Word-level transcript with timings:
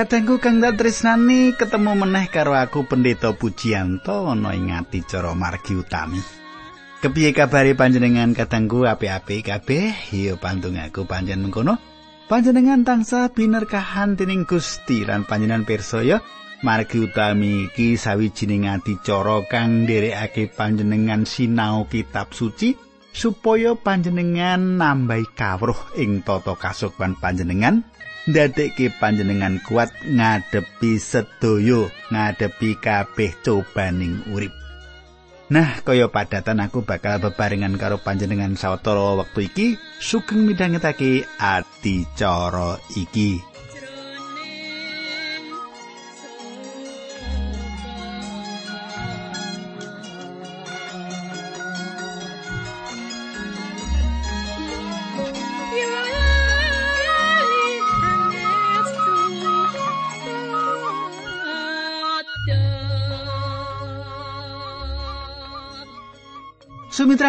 Kadangku 0.00 0.40
kang 0.40 0.64
dak 0.64 0.80
tresnani 0.80 1.52
ketemu 1.52 1.92
meneh 1.92 2.32
karo 2.32 2.56
aku 2.56 2.88
Pendeta 2.88 3.36
Pujianto 3.36 4.32
ana 4.32 4.56
ing 4.56 4.72
ati 4.72 5.04
cara 5.04 5.36
margi 5.36 5.76
utami. 5.76 6.16
Kepiye 7.04 7.36
kabare 7.36 7.76
panjenengan 7.76 8.32
kadangku 8.32 8.88
apik-apik 8.88 9.52
kabeh? 9.52 9.92
Ya 10.08 10.40
pantung 10.40 10.80
aku 10.80 11.04
panjenengan 11.04 11.52
mengkono. 11.52 11.74
Panjenengan 12.32 12.80
tansah 12.80 13.28
binerkahan 13.28 14.16
dening 14.16 14.48
Gusti 14.48 15.04
lan 15.04 15.28
panjenengan 15.28 15.68
pirsa 15.68 16.00
ya. 16.00 16.24
Margi 16.64 17.04
utami 17.04 17.68
iki 17.68 18.00
sawijining 18.00 18.72
ati 18.72 18.96
cara 19.04 19.44
kang 19.52 19.84
nderekake 19.84 20.48
panjenengan 20.48 21.28
sinau 21.28 21.84
kitab 21.84 22.32
suci 22.32 22.72
supaya 23.10 23.74
panjenengan 23.74 24.78
nambahi 24.78 25.26
kawruh 25.34 25.98
ing 25.98 26.22
tata 26.22 26.54
kasukman 26.54 27.18
panjenengan 27.18 27.82
ndadekke 28.28 28.94
panjenengan 29.00 29.58
kuat 29.64 29.90
ngadepi 30.06 31.00
sedaya 31.00 31.88
ngadepi 32.12 32.78
kabeh 32.78 33.32
cobaning 33.42 34.22
urip. 34.30 34.54
Nah, 35.50 35.82
kaya 35.82 36.06
padatan 36.06 36.62
aku 36.62 36.86
bakal 36.86 37.18
bebarengan 37.18 37.74
karo 37.74 37.98
panjenengan 37.98 38.54
sawetara 38.54 39.18
wektu 39.18 39.50
iki 39.50 39.66
sugeng 39.98 40.46
midhangetake 40.46 41.26
ati 41.42 42.06
cara 42.14 42.78
iki. 42.94 43.49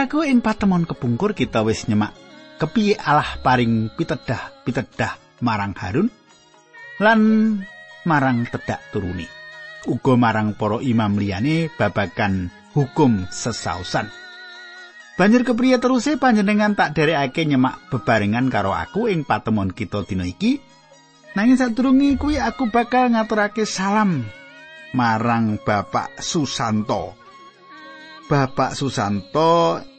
Sumitraku 0.01 0.25
ing 0.25 0.41
patemon 0.41 0.89
kepungkur 0.89 1.37
kita 1.37 1.61
wis 1.61 1.85
nyemak 1.85 2.17
kepiye 2.57 2.97
Allah 2.97 3.37
paring 3.37 3.93
pitedah 3.93 4.65
pitedah 4.65 5.13
marang 5.45 5.77
Harun 5.77 6.09
lan 6.97 7.21
marang 8.09 8.49
tedak 8.49 8.81
turuni. 8.89 9.29
Uga 9.85 10.17
marang 10.17 10.57
para 10.57 10.81
imam 10.81 11.21
liyane 11.21 11.69
babagan 11.77 12.49
hukum 12.73 13.29
sesausan. 13.29 14.09
Banjur 15.21 15.45
kepriye 15.45 15.77
teruse 15.77 16.17
panjenengan 16.17 16.73
tak 16.73 16.97
derekake 16.97 17.45
nyemak 17.45 17.77
bebarengan 17.93 18.49
karo 18.49 18.73
aku 18.73 19.05
ing 19.05 19.21
patemon 19.21 19.69
kita 19.69 20.01
dina 20.01 20.25
iki. 20.25 20.57
Nanging 21.37 21.61
sadurunge 21.61 22.17
kuwi 22.17 22.41
aku 22.41 22.73
bakal 22.73 23.13
ngaturake 23.13 23.69
salam 23.69 24.25
marang 24.97 25.61
Bapak 25.61 26.25
Susanto. 26.25 27.13
Bapak 28.25 28.73
Susanto 28.73 29.90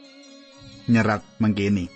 nyerat 0.88 1.22
mengkini. 1.38 1.86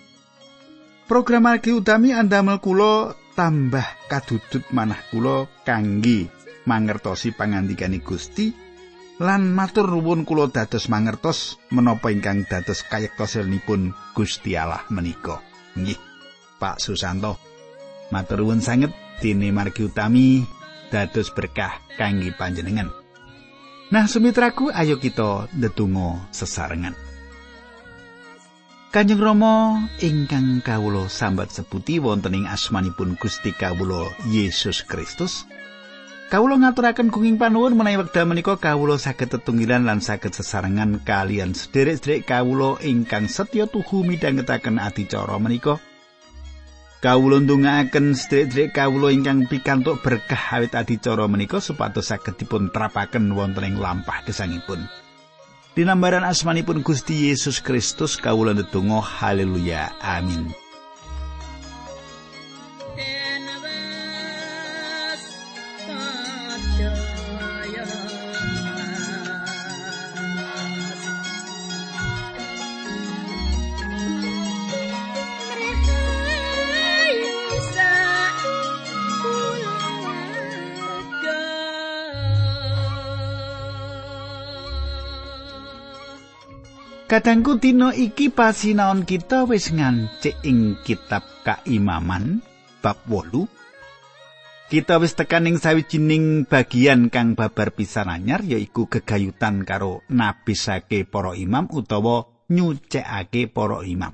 Program 1.07 1.47
margi 1.47 1.71
utami 1.71 2.11
andamel 2.11 2.59
kula 2.59 3.15
tambah 3.35 3.85
kadudut 4.11 4.67
manah 4.75 4.99
kula 5.07 5.47
kangge 5.63 6.27
mangertosi 6.67 7.31
pangandikane 7.31 8.03
Gusti 8.03 8.51
lan 9.23 9.55
matur 9.55 9.87
nuwun 9.87 10.27
kula 10.27 10.51
dados 10.51 10.91
mangertos 10.91 11.57
menapa 11.71 12.11
ingkang 12.11 12.43
dados 12.45 12.83
kayektosanipun 12.85 13.95
Gusti 14.13 14.59
Allah 14.59 14.83
menika. 14.91 15.39
Nggih, 15.79 15.97
Pak 16.59 16.83
Susanto. 16.83 17.39
Matur 18.11 18.43
nuwun 18.43 18.59
sanget 18.59 18.91
dene 19.23 19.49
margi 19.55 19.87
utami 19.87 20.43
dados 20.91 21.31
berkah 21.31 21.81
kangge 21.95 22.35
panjenengan. 22.35 22.91
Nah, 23.87 24.03
sumitraku, 24.03 24.67
ayo 24.75 24.99
kita 24.99 25.47
ndedonga 25.55 26.27
sesarengan. 26.35 27.06
Kanjeng 28.97 29.21
Rama 29.21 29.85
ingkang 30.01 30.57
kawula 30.65 31.05
sambat 31.05 31.53
sebuti 31.53 32.01
wonten 32.01 32.33
ing 32.33 32.49
asmanipun 32.49 33.13
Gusti 33.21 33.53
kawula 33.53 34.09
Yesus 34.25 34.81
Kristus. 34.81 35.45
Kawula 36.33 36.57
ngaturaken 36.57 37.13
gunging 37.13 37.37
panuwun 37.37 37.77
menawi 37.77 38.01
wekdal 38.01 38.25
menika 38.25 38.57
kawula 38.57 38.97
saged 38.97 39.29
tetunggilan 39.29 39.85
lan 39.85 40.01
saged 40.01 40.33
sesarengan 40.33 41.05
kalian 41.05 41.53
sederek-sederek 41.53 42.25
kawula 42.25 42.81
ingkang 42.81 43.29
setya 43.29 43.69
tuhu 43.69 44.01
midhangetaken 44.01 44.81
adicara 44.81 45.37
menika. 45.37 45.77
Kawula 46.97 47.37
ndongaaken 47.37 48.17
sedherek 48.17 48.73
kawula 48.73 49.13
ingkang 49.13 49.45
pikantuk 49.45 50.01
berkah 50.01 50.57
awit 50.57 50.73
adicara 50.73 51.29
menika 51.29 51.61
supados 51.61 52.09
saged 52.09 52.33
dipun 52.41 52.73
trapaken 52.73 53.29
wonten 53.37 53.61
ing 53.61 53.77
lampah 53.77 54.25
gesangipun. 54.25 54.89
Dinambaran 55.77 56.25
asmanipun 56.25 56.81
Gusti 56.81 57.29
Yesus 57.29 57.61
Kristus 57.61 58.17
kawula 58.17 58.57
ndedonga 58.57 58.97
haleluya 58.97 59.93
amin. 60.01 60.49
Kadangku 87.17 87.57
dina 87.57 87.97
iki 87.97 88.29
pasinaon 88.29 89.01
kita 89.01 89.49
wis 89.49 89.73
ngancik 89.73 90.37
ing 90.45 90.77
kitab 90.85 91.25
Kaimaman 91.41 92.45
bab 92.77 93.01
8. 93.09 94.69
Kita 94.69 95.01
wis 95.01 95.17
tekan 95.17 95.49
ing 95.49 95.57
sawijining 95.57 96.45
bagian 96.45 97.09
kang 97.09 97.33
babar 97.33 97.73
pisan 97.73 98.13
anyar 98.13 98.45
yaiku 98.45 98.85
gegayutan 98.85 99.65
karo 99.65 100.05
nabisake 100.13 101.09
para 101.09 101.33
imam 101.33 101.65
utawa 101.73 102.45
nyucekake 102.53 103.49
para 103.49 103.81
imam. 103.81 104.13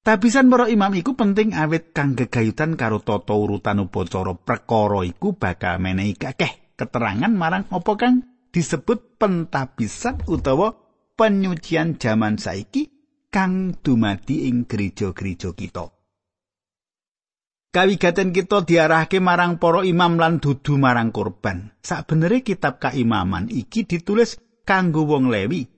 Tabisan 0.00 0.48
para 0.48 0.64
imam 0.72 0.96
iku 0.96 1.12
penting 1.12 1.52
awit 1.52 1.92
kang 1.92 2.16
gegayutan 2.16 2.72
karo 2.72 3.04
tata 3.04 3.36
urutan 3.36 3.84
upacara 3.84 4.32
perkara 4.32 5.04
iku 5.04 5.36
bakal 5.36 5.76
menehi 5.76 6.16
kakeh 6.16 6.72
keterangan 6.72 7.36
marang 7.36 7.68
apa 7.68 7.92
kang 8.00 8.24
disebut 8.48 9.20
pentabisan 9.20 10.24
utawa 10.24 10.87
penyucian 11.18 11.98
jaman 11.98 12.38
saiki 12.38 12.86
kang 13.26 13.74
dumadi 13.82 14.46
ing 14.46 14.70
gereja-gereja 14.70 15.50
kita. 15.58 15.90
Kawigaten 17.68 18.32
kita 18.32 18.64
diarahke 18.64 19.20
marang 19.20 19.60
para 19.60 19.84
imam 19.84 20.16
lan 20.16 20.40
dudu 20.40 20.80
marang 20.80 21.12
korban. 21.12 21.74
Sakbenere 21.84 22.40
kitab 22.40 22.80
kaimaman 22.80 23.52
iki 23.52 23.84
ditulis 23.84 24.40
kanggo 24.64 25.04
wong 25.04 25.28
Lewi. 25.28 25.68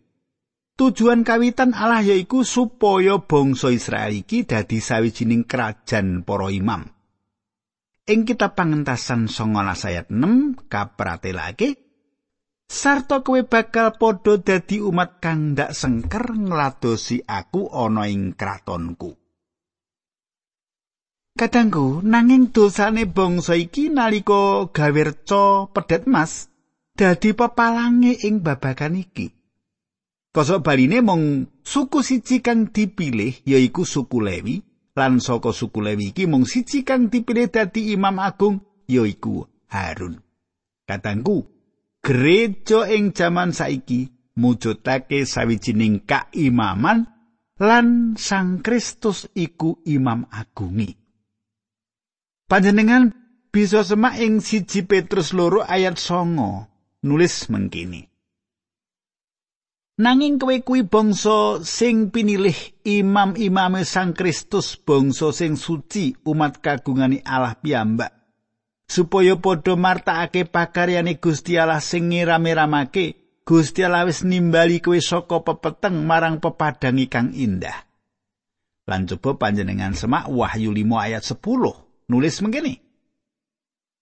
Tujuan 0.78 1.26
kawitan 1.26 1.74
Allah 1.74 2.00
yaiku 2.00 2.46
supaya 2.46 3.18
bangsa 3.18 3.74
Israel 3.74 4.14
iki 4.14 4.46
dadi 4.46 4.78
sawijining 4.78 5.44
kerajaan 5.44 6.22
para 6.22 6.48
imam. 6.48 6.86
Ing 8.06 8.22
kitab 8.22 8.54
pangentasan 8.54 9.26
19 9.26 9.50
ayat 9.90 10.06
6 10.08 10.70
kapratelake 10.70 11.89
sarta 12.70 13.26
kowe 13.26 13.42
bakal 13.42 13.98
padha 13.98 14.38
dadi 14.38 14.78
umat 14.78 15.18
kang 15.18 15.58
ndak 15.58 15.74
sengker 15.74 16.38
ngladosi 16.38 17.26
aku 17.26 17.66
ana 17.66 18.06
ing 18.06 18.38
kratonku. 18.38 19.18
Kadangku 21.34 22.06
nanging 22.06 22.54
dosane 22.54 23.10
bangsa 23.10 23.58
iki 23.58 23.90
nalika 23.90 24.70
gawerca 24.70 25.66
pedhet 25.74 26.06
mas 26.06 26.46
dadi 26.94 27.34
pepalange 27.34 28.14
ing 28.22 28.38
babagan 28.38 28.94
iki. 28.94 29.34
Kosok 30.30 30.62
baline 30.62 31.02
mung 31.02 31.50
suku 31.66 32.06
siji 32.06 32.38
kang 32.38 32.70
dipilih 32.70 33.42
yaiku 33.42 33.82
suku 33.82 34.22
Lewi 34.22 34.62
lan 34.94 35.18
saka 35.18 35.50
suku 35.50 35.82
Lewi 35.82 36.14
iki 36.14 36.30
mung 36.30 36.46
siji 36.46 36.86
kang 36.86 37.10
dipilih 37.10 37.50
dadi 37.50 37.90
imam 37.90 38.22
agung 38.22 38.62
yaiku 38.86 39.42
Harun. 39.66 40.22
Kadangku 40.86 41.59
gereja 42.00 42.88
ing 42.88 43.12
jaman 43.12 43.52
saiki 43.52 44.08
mujudake 44.40 45.28
sawijining 45.28 46.02
kaimaman 46.08 47.06
lan 47.60 48.16
Sang 48.16 48.64
Kristus 48.64 49.28
iku 49.36 49.84
imam 49.84 50.24
agungi. 50.32 50.96
Panjenengan 52.48 53.12
bisa 53.52 53.84
semak 53.84 54.16
ing 54.16 54.40
siji 54.40 54.88
Petrus 54.88 55.36
loro 55.36 55.60
ayat 55.60 56.00
songo 56.00 56.66
nulis 57.04 57.52
mengkini. 57.52 58.08
Nanging 60.00 60.40
kowe 60.40 60.56
kuwi 60.64 60.88
bangsa 60.88 61.60
sing 61.60 62.08
pinilih 62.08 62.56
imam-imame 62.88 63.84
Sang 63.84 64.16
Kristus 64.16 64.80
bangsa 64.80 65.28
sing 65.36 65.60
suci 65.60 66.16
umat 66.24 66.64
kagungani 66.64 67.20
Allah 67.20 67.60
piyambak 67.60 68.19
supaya 68.90 69.38
padha 69.38 69.78
martakake 69.78 70.50
pakaryane 70.50 71.22
Gusti 71.22 71.54
Allah 71.54 71.78
sing 71.78 72.10
ngiram-iramake 72.10 73.38
Gusti 73.46 73.86
Allah 73.86 74.10
wis 74.10 74.26
nimbali 74.26 74.82
kowe 74.82 74.98
saka 74.98 75.46
pepeteng 75.46 76.02
marang 76.02 76.42
pepadangi 76.42 77.06
kang 77.06 77.30
indah. 77.30 77.86
Lan 78.90 79.06
coba 79.06 79.46
panjenengan 79.46 79.94
semak 79.94 80.26
Wahyu 80.26 80.74
5 80.74 81.06
ayat 81.06 81.22
10 81.22 82.10
nulis 82.10 82.34
mengkene 82.42 82.82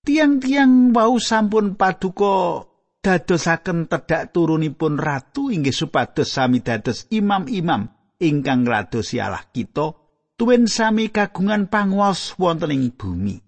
tiang-tiang 0.08 0.96
wau 0.96 1.20
sampun 1.20 1.76
paduka 1.76 2.64
dadosaken 3.04 3.92
tedak 3.92 4.32
turunipun 4.32 4.96
ratu 4.96 5.52
inggih 5.52 5.76
supados 5.76 6.32
sami 6.32 6.64
dados 6.64 7.04
imam-imam 7.12 7.92
ingkang 8.16 8.64
ngladosi 8.64 9.20
Allah 9.20 9.44
kita 9.52 9.92
tuwin 10.40 10.64
sami 10.64 11.12
kagungan 11.12 11.68
panguwas 11.68 12.32
wonten 12.40 12.72
ing 12.72 12.88
bumi. 12.96 13.47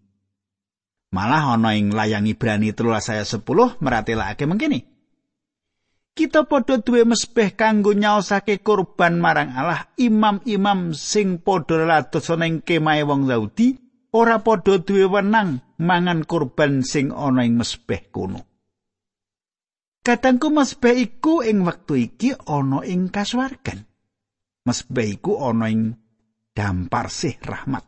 Malah 1.10 1.58
ana 1.58 1.74
ing 1.74 1.90
layang 1.90 2.30
Ibrani 2.30 2.70
13 2.70 3.18
ayat 3.18 3.26
10 3.26 3.82
meratelake 3.82 4.46
mengkene. 4.46 4.86
Kita 6.14 6.46
padha 6.46 6.78
duwe 6.78 7.02
mesbeh 7.06 7.54
kanggo 7.58 7.94
nyaosake 7.94 8.62
kurban 8.62 9.18
marang 9.18 9.54
Allah, 9.54 9.90
imam-imam 9.98 10.94
sing 10.94 11.42
padha 11.42 11.82
lados 11.82 12.30
ana 12.30 12.46
ing 12.46 12.62
kemahe 12.62 13.02
wong 13.02 13.26
Yahudi 13.26 13.78
ora 14.14 14.42
padha 14.42 14.78
duwe 14.78 15.06
wenang 15.06 15.62
mangan 15.82 16.26
kurban 16.26 16.86
sing 16.86 17.10
ana 17.10 17.42
ing 17.42 17.58
mesbeh 17.58 18.10
kono. 18.14 18.46
Katangku 20.06 20.48
mesbeh 20.54 20.94
iku 20.94 21.42
ing 21.42 21.66
wektu 21.66 21.94
iki 21.98 22.38
ana 22.46 22.86
ing 22.86 23.10
kasuwargan. 23.10 23.82
Mesbeh 24.66 25.06
iku 25.18 25.42
ana 25.42 25.66
ing 25.70 25.98
dampar 26.54 27.10
sih 27.10 27.34
rahmat. 27.40 27.82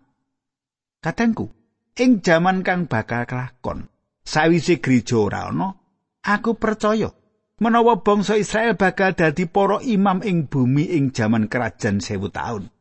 Katangku, 1.03 1.62
ing 1.99 2.25
jaman 2.25 2.65
kang 2.65 2.89
bakal 2.89 3.29
kelakon, 3.29 3.93
sawise 4.25 4.81
gereja 4.81 5.21
ora 5.21 5.53
ana, 5.53 5.77
aku 6.25 6.57
percaya 6.57 7.13
menawa 7.61 8.01
bangsa 8.01 8.41
Israel 8.41 8.75
bakal 8.75 9.13
dadi 9.13 9.45
para 9.47 9.79
imam 9.85 10.25
ing 10.25 10.49
bumi 10.49 10.97
ing 10.97 11.13
jaman 11.13 11.47
kerajaan 11.47 12.01
sewu 12.01 12.33
taun. 12.33 12.73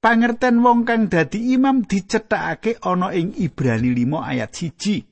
Pangerten 0.00 0.64
wong 0.64 0.88
kang 0.88 1.12
dadi 1.12 1.52
imam 1.54 1.84
dicethakake 1.84 2.80
ana 2.80 3.12
ing 3.12 3.36
Ibrani 3.36 3.92
5 3.92 4.32
ayat 4.32 4.50
1. 4.52 5.04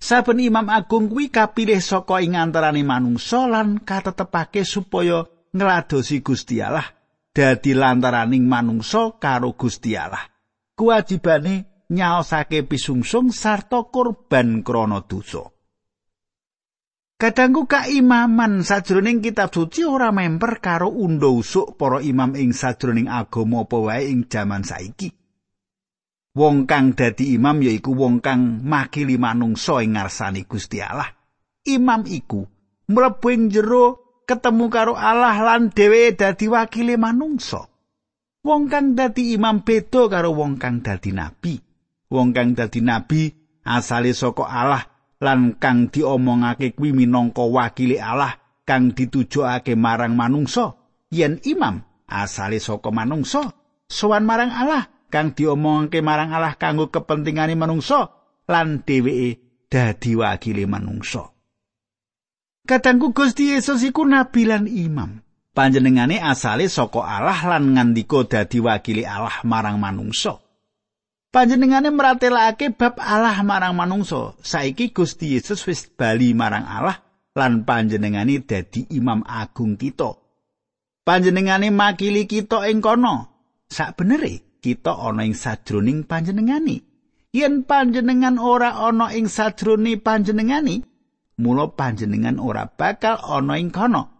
Saben 0.00 0.40
imam 0.40 0.68
agung 0.72 1.12
kuwi 1.12 1.28
kapilih 1.28 1.80
saka 1.80 2.24
ing 2.24 2.36
antaraning 2.36 2.88
manungsa 2.88 3.44
lan 3.48 3.84
katetepake 3.84 4.64
supaya 4.64 5.28
ngladosi 5.52 6.24
Gusti 6.24 6.60
Allah 6.64 6.88
dadi 7.36 7.76
lantaraning 7.76 8.44
manungsa 8.48 9.20
karo 9.20 9.52
Gusti 9.56 9.92
Allah. 9.96 10.24
Kuwajibane 10.80 11.84
nyaosake 11.92 12.64
pisungsung 12.64 13.36
sarta 13.36 13.84
kurban 13.92 14.64
krana 14.64 15.04
dosa. 15.04 15.44
Kadangku 17.20 17.68
kaimaman 17.68 18.64
sajroning 18.64 19.20
kitab 19.20 19.52
suci 19.52 19.84
ora 19.84 20.08
memper 20.08 20.56
karo 20.64 20.88
undo 20.88 21.36
usuk 21.36 21.76
para 21.76 22.00
imam 22.00 22.32
ing 22.32 22.56
sajroning 22.56 23.12
agama 23.12 23.68
apa 23.68 23.76
wae 23.76 24.08
ing 24.08 24.24
jaman 24.32 24.64
saiki. 24.64 25.12
Wong 26.32 26.64
kang 26.64 26.96
dadi 26.96 27.36
imam 27.36 27.60
yaiku 27.60 27.92
wong 27.92 28.24
kang 28.24 28.64
makili 28.64 29.20
manungsa 29.20 29.84
ing 29.84 30.00
ngarsane 30.00 30.48
Gusti 30.48 30.80
Allah. 30.80 31.12
Imam 31.68 32.08
iku 32.08 32.48
mlebu 32.88 33.52
jero 33.52 33.84
ketemu 34.24 34.72
karo 34.72 34.96
Allah 34.96 35.36
lan 35.44 35.68
dheweke 35.76 36.16
dadi 36.16 36.48
wakile 36.48 36.96
manungsa. 36.96 37.68
Wong 38.40 38.72
kang 38.72 38.96
dadi 38.96 39.36
imam 39.36 39.60
beda 39.60 40.08
karo 40.08 40.32
wong 40.32 40.56
kang 40.56 40.80
dadi 40.80 41.12
nabi. 41.12 41.60
Wong 42.08 42.32
kang 42.32 42.56
dadi 42.56 42.80
nabi 42.80 43.28
asale 43.68 44.16
saka 44.16 44.48
Allah 44.48 44.84
lan 45.20 45.60
kang 45.60 45.92
diomongake 45.92 46.72
kuwi 46.72 46.96
minangka 46.96 47.44
wakile 47.44 48.00
Allah 48.00 48.40
kang 48.64 48.96
ditujokake 48.96 49.76
marang 49.76 50.16
manungsa. 50.16 50.72
Yen 51.12 51.36
imam 51.44 51.84
asale 52.08 52.62
saka 52.64 52.88
manungsa, 52.88 53.52
sowan 53.90 54.24
marang 54.24 54.48
Allah 54.48 54.88
kang 55.12 55.36
diomongke 55.36 56.00
marang 56.00 56.32
Allah 56.32 56.56
kanggo 56.56 56.88
kepentingane 56.88 57.58
manungsa 57.60 58.08
lan 58.48 58.80
dheweke 58.88 59.68
dadi 59.68 60.16
wakile 60.16 60.64
manungsa. 60.64 61.28
Kadangku 62.64 63.12
Gusti 63.12 63.52
Yesus 63.52 63.84
iku 63.84 64.08
nabi 64.08 64.48
lan 64.48 64.64
imam. 64.64 65.20
Panjenengane 65.50 66.22
asale 66.22 66.70
saka 66.70 67.02
Allah 67.02 67.58
lan 67.58 67.74
ngandika 67.74 68.22
dadi 68.22 68.62
wakile 68.62 69.02
Allah 69.02 69.42
marang 69.42 69.82
manungsa. 69.82 70.38
Panjenengane 71.34 71.90
meratelake 71.90 72.70
bab 72.70 72.98
Allah 73.02 73.42
marang 73.42 73.74
manungsa. 73.74 74.38
Saiki 74.38 74.94
Gusti 74.94 75.34
Yesus 75.34 75.66
wis 75.66 75.90
bali 75.90 76.38
marang 76.38 76.62
Allah 76.62 77.02
lan 77.34 77.66
panjenengane 77.66 78.46
dadi 78.46 78.86
imam 78.94 79.26
agung 79.26 79.74
kita. 79.74 80.14
Panjenengane 81.02 81.74
makili 81.74 82.30
kita 82.30 82.70
ing 82.70 82.78
kono. 82.78 83.26
Sak 83.66 83.98
benere 83.98 84.58
kita 84.62 84.94
ana 84.94 85.26
ing 85.26 85.34
sajroning 85.34 86.06
panjenengani. 86.06 86.78
Yen 87.30 87.62
panjenengan 87.66 88.38
ora 88.42 88.74
ana 88.74 89.14
ing 89.14 89.30
sajrone 89.30 89.98
panjenengani, 90.02 90.82
mula 91.38 91.70
panjenengan 91.78 92.42
ora 92.42 92.66
bakal 92.66 93.22
ana 93.22 93.54
ing 93.58 93.70
kono. 93.70 94.19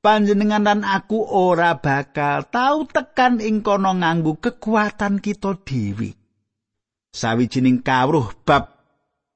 Panjenengan 0.00 0.64
dan 0.64 0.80
aku 0.80 1.20
ora 1.28 1.76
bakal 1.76 2.48
tau 2.48 2.88
tekan 2.88 3.36
ing 3.36 3.60
kono 3.60 3.92
nganggo 4.00 4.40
kekuatan 4.40 5.20
kita 5.20 5.60
dewi. 5.60 6.16
Sawijining 7.12 7.84
kawruh 7.84 8.32
bab 8.48 8.80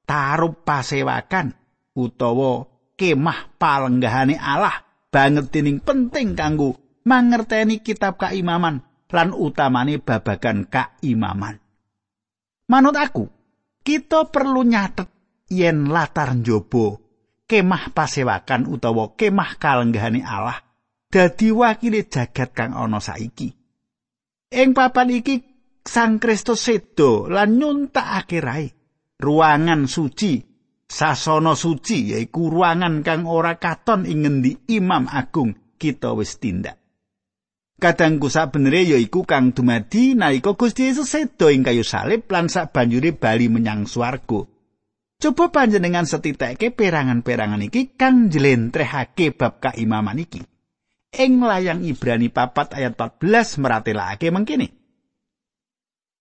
tarup 0.08 0.64
pasewakan 0.64 1.52
utawa 1.92 2.64
kemah 2.96 3.60
palenggahane 3.60 4.40
Allah 4.40 4.80
banget 5.12 5.52
dening 5.52 5.84
penting 5.84 6.32
kanggo 6.32 6.80
mangerteni 7.04 7.84
kitab 7.84 8.16
kaimaman 8.16 8.80
lan 9.12 9.36
utamane 9.36 10.00
babagan 10.00 10.64
kaimaman. 10.64 11.60
Manut 12.72 12.96
aku, 12.96 13.28
kita 13.84 14.32
perlu 14.32 14.64
nyatet 14.64 15.12
yen 15.52 15.92
latar 15.92 16.32
njaba 16.32 17.03
kemah 17.54 17.94
pasewakan 17.94 18.66
utawa 18.66 19.14
kemah 19.14 19.62
kalenggahane 19.62 20.26
Allah 20.26 20.58
dadi 21.06 21.54
wakile 21.54 22.11
jagat 22.11 22.50
kang 22.50 22.75
ana 22.75 22.99
saiki. 22.99 23.54
Ing 24.50 24.75
papan 24.75 25.14
iki 25.14 25.54
Sang 25.84 26.16
Kristus 26.16 26.64
sedo 26.64 27.28
lan 27.28 27.61
nyuntakake 27.61 28.40
rai 28.40 28.64
ruangan 29.20 29.84
suci 29.84 30.40
sasana 30.88 31.52
suci 31.52 32.16
yaiku 32.16 32.49
ruangan 32.49 33.04
kang 33.04 33.28
ora 33.28 33.61
katon 33.61 34.08
ing 34.08 34.25
ngendi 34.25 34.73
imam 34.73 35.04
agung 35.06 35.52
kita 35.76 36.16
wis 36.16 36.40
tindak. 36.40 36.80
Kadangku 37.76 38.32
sabenere 38.32 38.80
ya 38.80 38.96
iku 38.96 39.28
kang 39.28 39.52
dumadi 39.52 40.16
nalika 40.16 40.56
Gusti 40.56 40.88
Yesus 40.88 41.04
sedo 41.04 41.52
ing 41.52 41.61
kayu 41.61 41.84
salib 41.84 42.25
lan 42.32 42.49
sak 42.49 42.73
banjure 42.73 43.12
bali 43.12 43.52
menyang 43.52 43.84
swarga. 43.84 44.53
Coba 45.24 45.48
panjenengan 45.48 46.04
setitekke 46.04 46.76
perangan-perangan 46.76 47.64
iki 47.64 47.96
kang 47.96 48.28
njlentrehake 48.28 49.32
bab 49.32 49.56
kaimaman 49.56 50.20
iki. 50.20 50.44
Ing 51.16 51.40
layang 51.40 51.80
Ibrani 51.80 52.28
papat 52.28 52.76
ayat 52.76 52.92
14 53.00 53.56
meratelake 53.56 54.28
mengkini. 54.28 54.68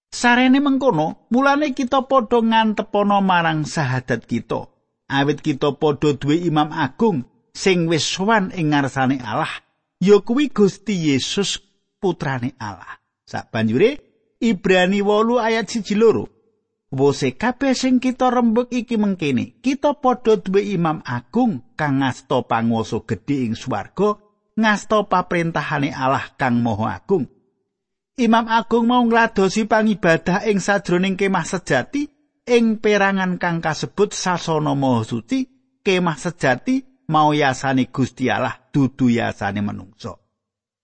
Sarene 0.07 0.63
mengkono, 0.63 1.27
mulane 1.35 1.75
kita 1.75 2.07
padha 2.07 2.39
ngantepono 2.39 3.19
marang 3.19 3.67
sahadat 3.67 4.23
kita. 4.23 4.71
Awit 5.11 5.43
kita 5.43 5.75
padha 5.75 6.15
duwe 6.15 6.39
imam 6.39 6.71
agung 6.71 7.27
sing 7.51 7.91
wis 7.91 8.07
sowan 8.07 8.55
ing 8.55 8.71
ngarsane 8.71 9.19
Allah 9.19 9.51
ya 9.99 10.23
kuwi 10.23 10.47
Gusti 10.47 11.11
Yesus 11.11 11.59
putrane 11.99 12.55
Allah. 12.55 13.03
Sabanjure 13.27 13.99
Ibrani 14.39 15.03
8 15.03 15.43
ayat 15.43 15.67
1 15.67 15.91
loro. 15.99 16.42
Wose 16.93 17.33
kabeh 17.33 17.73
sing 17.73 17.97
kita 17.97 18.29
rembug 18.29 18.69
iki 18.69 19.01
mengkene, 19.01 19.57
kita 19.65 19.97
padha 19.97 20.37
duwe 20.37 20.61
imam 20.77 21.01
agung 21.01 21.65
kang 21.73 22.05
ngasta 22.05 22.45
panguwasa 22.45 23.01
gedhe 23.09 23.49
ing 23.49 23.57
swarga, 23.57 24.21
ngasta 24.53 25.01
paprentahane 25.09 25.89
Allah 25.89 26.29
kang 26.37 26.61
Maha 26.61 27.01
Agung. 27.01 27.25
Imam 28.13 28.45
agung 28.45 28.85
mau 28.85 29.01
ngladosi 29.01 29.65
pangibadah 29.65 30.45
ing 30.45 30.61
sajroning 30.61 31.17
kemah 31.17 31.41
sejati 31.41 32.13
ing 32.45 32.77
perangan 32.77 33.41
kang 33.41 33.57
kasebut 33.57 34.13
sasana 34.13 34.77
maha 34.77 35.01
suci, 35.01 35.49
kemah 35.81 36.21
sejati 36.21 37.09
mau 37.09 37.33
yasane 37.33 37.89
Gusti 37.89 38.29
Allah 38.29 38.69
dudu 38.69 39.09
yasane 39.09 39.65
manungsa. 39.65 40.13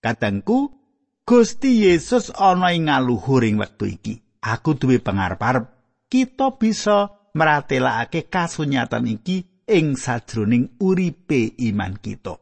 Kadangku 0.02 0.74
Gusti 1.22 1.86
Yesus 1.86 2.34
ana 2.34 2.74
ing 2.74 2.90
ngaluhuring 2.90 3.62
wektu 3.62 3.86
iki. 3.94 4.26
Aku 4.42 4.74
duwe 4.74 4.98
pangarep-arep 4.98 5.79
kita 6.10 6.58
bisa 6.58 7.14
meratelakake 7.38 8.28
kasunyatan 8.28 9.06
iki 9.08 9.46
ing 9.70 9.94
sajroning 9.94 10.82
uripe 10.82 11.54
iman 11.70 11.96
kita. 12.02 12.42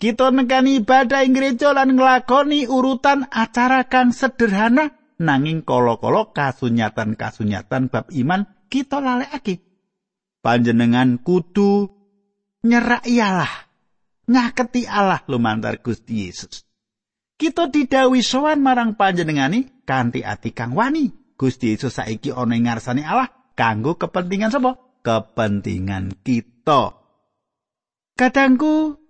Kita 0.00 0.32
nekani 0.32 0.80
ibadah 0.80 1.20
ing 1.28 1.36
gereja 1.36 1.76
lan 1.76 1.92
nglakoni 1.92 2.64
urutan 2.64 3.28
acara 3.28 3.84
kang 3.84 4.16
sederhana 4.16 4.96
nanging 5.20 5.60
kala-kala 5.60 6.32
kasunyatan-kasunyatan 6.32 7.92
bab 7.92 8.08
iman 8.08 8.48
kita 8.72 9.04
lalekake. 9.04 9.60
Panjenengan 10.40 11.20
kudu 11.20 11.92
nyerak 12.64 13.04
Allah, 13.04 13.68
ngaketi 14.24 14.88
Allah 14.88 15.20
lumantar 15.28 15.84
Gusti 15.84 16.24
Yesus. 16.24 16.64
Kita 17.36 17.68
didhawuhi 17.68 18.24
sowan 18.24 18.64
marang 18.64 18.96
panjenengani 18.96 19.84
kanthi 19.84 20.24
ati 20.24 20.56
kang 20.56 20.72
wani. 20.72 21.19
Gusti 21.40 21.72
Yesus 21.72 21.96
saiki 21.96 22.36
ana 22.36 22.52
ing 22.52 22.68
ngarsane 22.68 23.00
Allah 23.00 23.32
kanggo 23.56 23.96
kepentingan 23.96 24.52
sapa? 24.52 24.76
Kepentingan 25.00 26.20
kita. 26.20 26.92
Kadangku 28.12 29.00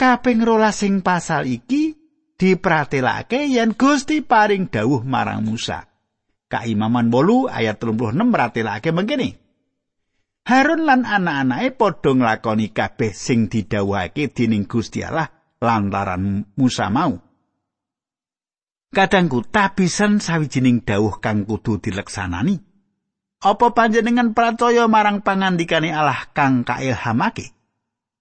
kaping 0.00 0.40
rolas 0.40 0.80
sing 0.80 1.04
pasal 1.04 1.44
iki 1.44 1.92
dipratelake 2.40 3.52
yen 3.52 3.76
Gusti 3.76 4.24
paring 4.24 4.72
dawuh 4.72 5.04
marang 5.04 5.44
Musa. 5.44 5.84
Kaimaman 6.48 7.12
bolu 7.12 7.52
ayat 7.52 7.76
36 7.84 8.16
meratelake 8.16 8.88
mengkene. 8.96 9.36
Harun 10.46 10.88
lan 10.88 11.04
anak-anake 11.04 11.74
padha 11.76 12.16
nglakoni 12.16 12.72
kabeh 12.72 13.12
sing 13.12 13.52
didhawuhake 13.52 14.32
dening 14.32 14.64
Gusti 14.64 15.04
Allah 15.04 15.28
lantaran 15.60 16.48
Musa 16.56 16.88
mau. 16.88 17.25
Kadangku 18.96 19.44
tabisan 19.44 20.24
sawijining 20.24 20.80
dawuh 20.80 21.20
kang 21.20 21.44
kudu 21.44 21.76
dileksanani. 21.84 22.56
Apa 23.44 23.76
panjenengan 23.76 24.32
percaya 24.32 24.88
marang 24.88 25.20
pangandikane 25.20 25.92
Allah 25.92 26.32
kang 26.32 26.64
kailhamake? 26.64 27.56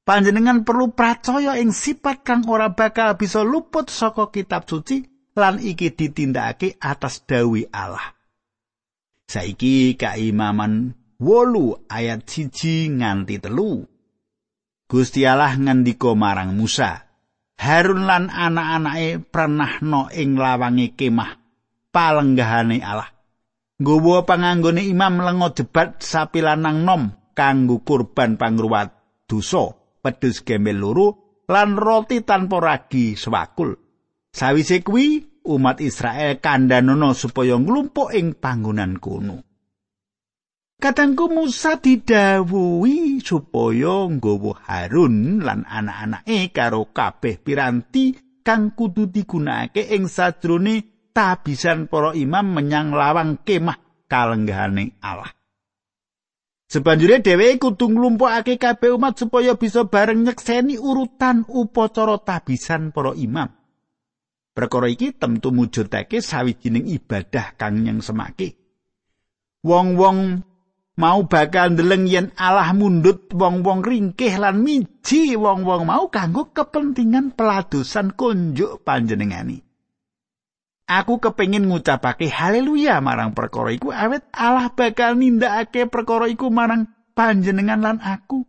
panjenengan 0.06 0.62
perlu 0.64 0.94
percaya 0.94 1.58
ing 1.58 1.74
sifat 1.74 2.22
kang 2.22 2.46
ora 2.46 2.72
bakal 2.72 3.18
bisa 3.18 3.42
luput 3.42 3.90
saka 3.90 4.30
kitab 4.30 4.70
suci 4.70 5.04
lan 5.34 5.60
iki 5.60 5.92
ditindakake 5.92 6.78
atas 6.80 7.26
dawi 7.26 7.68
Allah. 7.74 8.14
Saiki 9.26 9.98
kaimaman 9.98 10.94
wolu 11.18 11.82
ayat 11.90 12.30
siji 12.30 12.94
nganti 12.94 13.42
telu. 13.42 13.84
Gusti 14.86 15.26
Allah 15.26 15.58
ngendika 15.58 16.14
marang 16.14 16.54
Musa, 16.54 17.05
Harun 17.56 18.04
lan 18.04 18.28
anak-anake 18.28 19.24
pernah 19.32 19.80
no 19.82 20.12
ing 20.12 20.36
lawange 20.36 20.94
kemah 20.94 21.32
palenggahane 21.90 22.84
Allah. 22.84 23.10
Nggawa 23.76 24.24
panganggone 24.24 24.84
imam 24.88 25.20
lengo 25.20 25.52
jebat 25.52 26.00
sapi 26.00 26.40
lanang 26.40 26.84
nom 26.84 27.04
kanggo 27.36 27.84
kurban 27.84 28.40
pangruwat 28.40 28.92
dosa. 29.28 29.86
pedus 30.06 30.46
gembel 30.46 30.86
loro 30.86 31.08
lan 31.50 31.74
roti 31.74 32.22
tanpa 32.22 32.62
ragi 32.62 33.18
sewakul. 33.18 33.74
Sawise 34.30 34.86
kuwi 34.86 35.42
umat 35.50 35.82
Israel 35.82 36.38
kandhanono 36.38 37.18
supaya 37.18 37.58
nglumpuk 37.58 38.14
ing 38.14 38.38
panggonan 38.38 39.02
kono. 39.02 39.55
Katangku 40.76 41.32
Musa 41.32 41.80
didhawuhi 41.80 43.24
supaya 43.24 44.12
nggawa 44.12 44.60
Harun 44.68 45.40
lan 45.40 45.64
anak-anake 45.64 46.52
karo 46.52 46.92
kabeh 46.92 47.40
piranti 47.40 48.12
kang 48.44 48.76
kudu 48.76 49.08
digunakake 49.08 49.96
ing 49.96 50.12
sajrone 50.12 51.10
tabisan 51.16 51.88
para 51.88 52.12
imam 52.12 52.52
menyang 52.52 52.92
lawang 52.92 53.40
kemah 53.48 54.06
kalenggahane 54.12 55.00
Allah. 55.00 55.32
Sebanjure 56.68 57.24
dheweke 57.24 57.56
kudu 57.56 57.96
nglumpukake 57.96 58.60
kabeh 58.60 59.00
umat 59.00 59.16
supaya 59.16 59.56
bisa 59.56 59.88
bareng 59.88 60.28
nyekseni 60.28 60.76
urutan 60.76 61.48
upacara 61.48 62.20
tabisan 62.20 62.92
para 62.92 63.16
imam. 63.16 63.48
Perkara 64.52 64.92
iki 64.92 65.16
tentu 65.16 65.56
mujudake 65.56 66.20
sawijining 66.20 66.92
ibadah 66.92 67.56
kang 67.56 67.80
nyeng 67.80 68.04
semake. 68.04 68.60
Wong-wong 69.64 70.44
mau 70.96 71.28
bakal 71.28 71.76
ndeleng 71.76 72.08
yen 72.08 72.28
Allah 72.40 72.72
mundut 72.72 73.32
wong-wong 73.32 73.84
ringkih 73.84 74.40
lan 74.40 74.64
miji 74.64 75.36
wong-wong 75.36 75.84
mau 75.88 76.08
kanggo 76.08 76.52
kepentingan 76.56 77.36
peladosan 77.36 78.16
kunjuk 78.16 78.84
panjenengani. 78.88 79.64
Aku 80.86 81.18
kepengin 81.18 81.66
ngucapake 81.66 82.30
haleluya 82.30 83.02
marang 83.02 83.34
perkara 83.34 83.74
iku 83.74 83.90
awet 83.90 84.22
Allah 84.32 84.70
bakal 84.70 85.18
nindakake 85.18 85.90
perkara 85.90 86.30
iku 86.30 86.54
marang 86.54 86.88
panjenengan 87.18 87.82
lan 87.82 87.98
aku. 88.00 88.46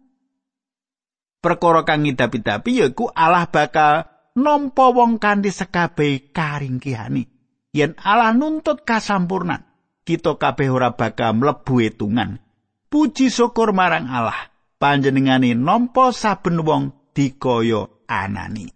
Perkara 1.41 1.89
kang 1.89 2.05
ngidapi-dapi 2.05 2.85
yaiku 2.85 3.09
Allah 3.17 3.49
bakal 3.49 4.05
nampa 4.37 4.93
wong 4.93 5.17
kanthi 5.17 5.49
sekabehe 5.49 6.29
karingkihane. 6.37 7.25
Yen 7.73 7.93
Allah 8.05 8.33
nuntut 8.33 8.85
kasampurnan, 8.85 9.66
kita 10.07 10.39
kabeh 10.39 10.71
ora 10.71 10.95
bakal 10.95 11.35
mlebu 11.35 11.83
etungan. 11.83 12.39
Puji 12.87 13.35
syukur 13.35 13.75
marang 13.75 14.07
Allah, 14.07 14.55
panjenengane 14.79 15.59
nampa 15.59 16.15
saben 16.15 16.63
wong 16.63 16.95
dikaya 17.11 17.91
anani. 18.07 18.71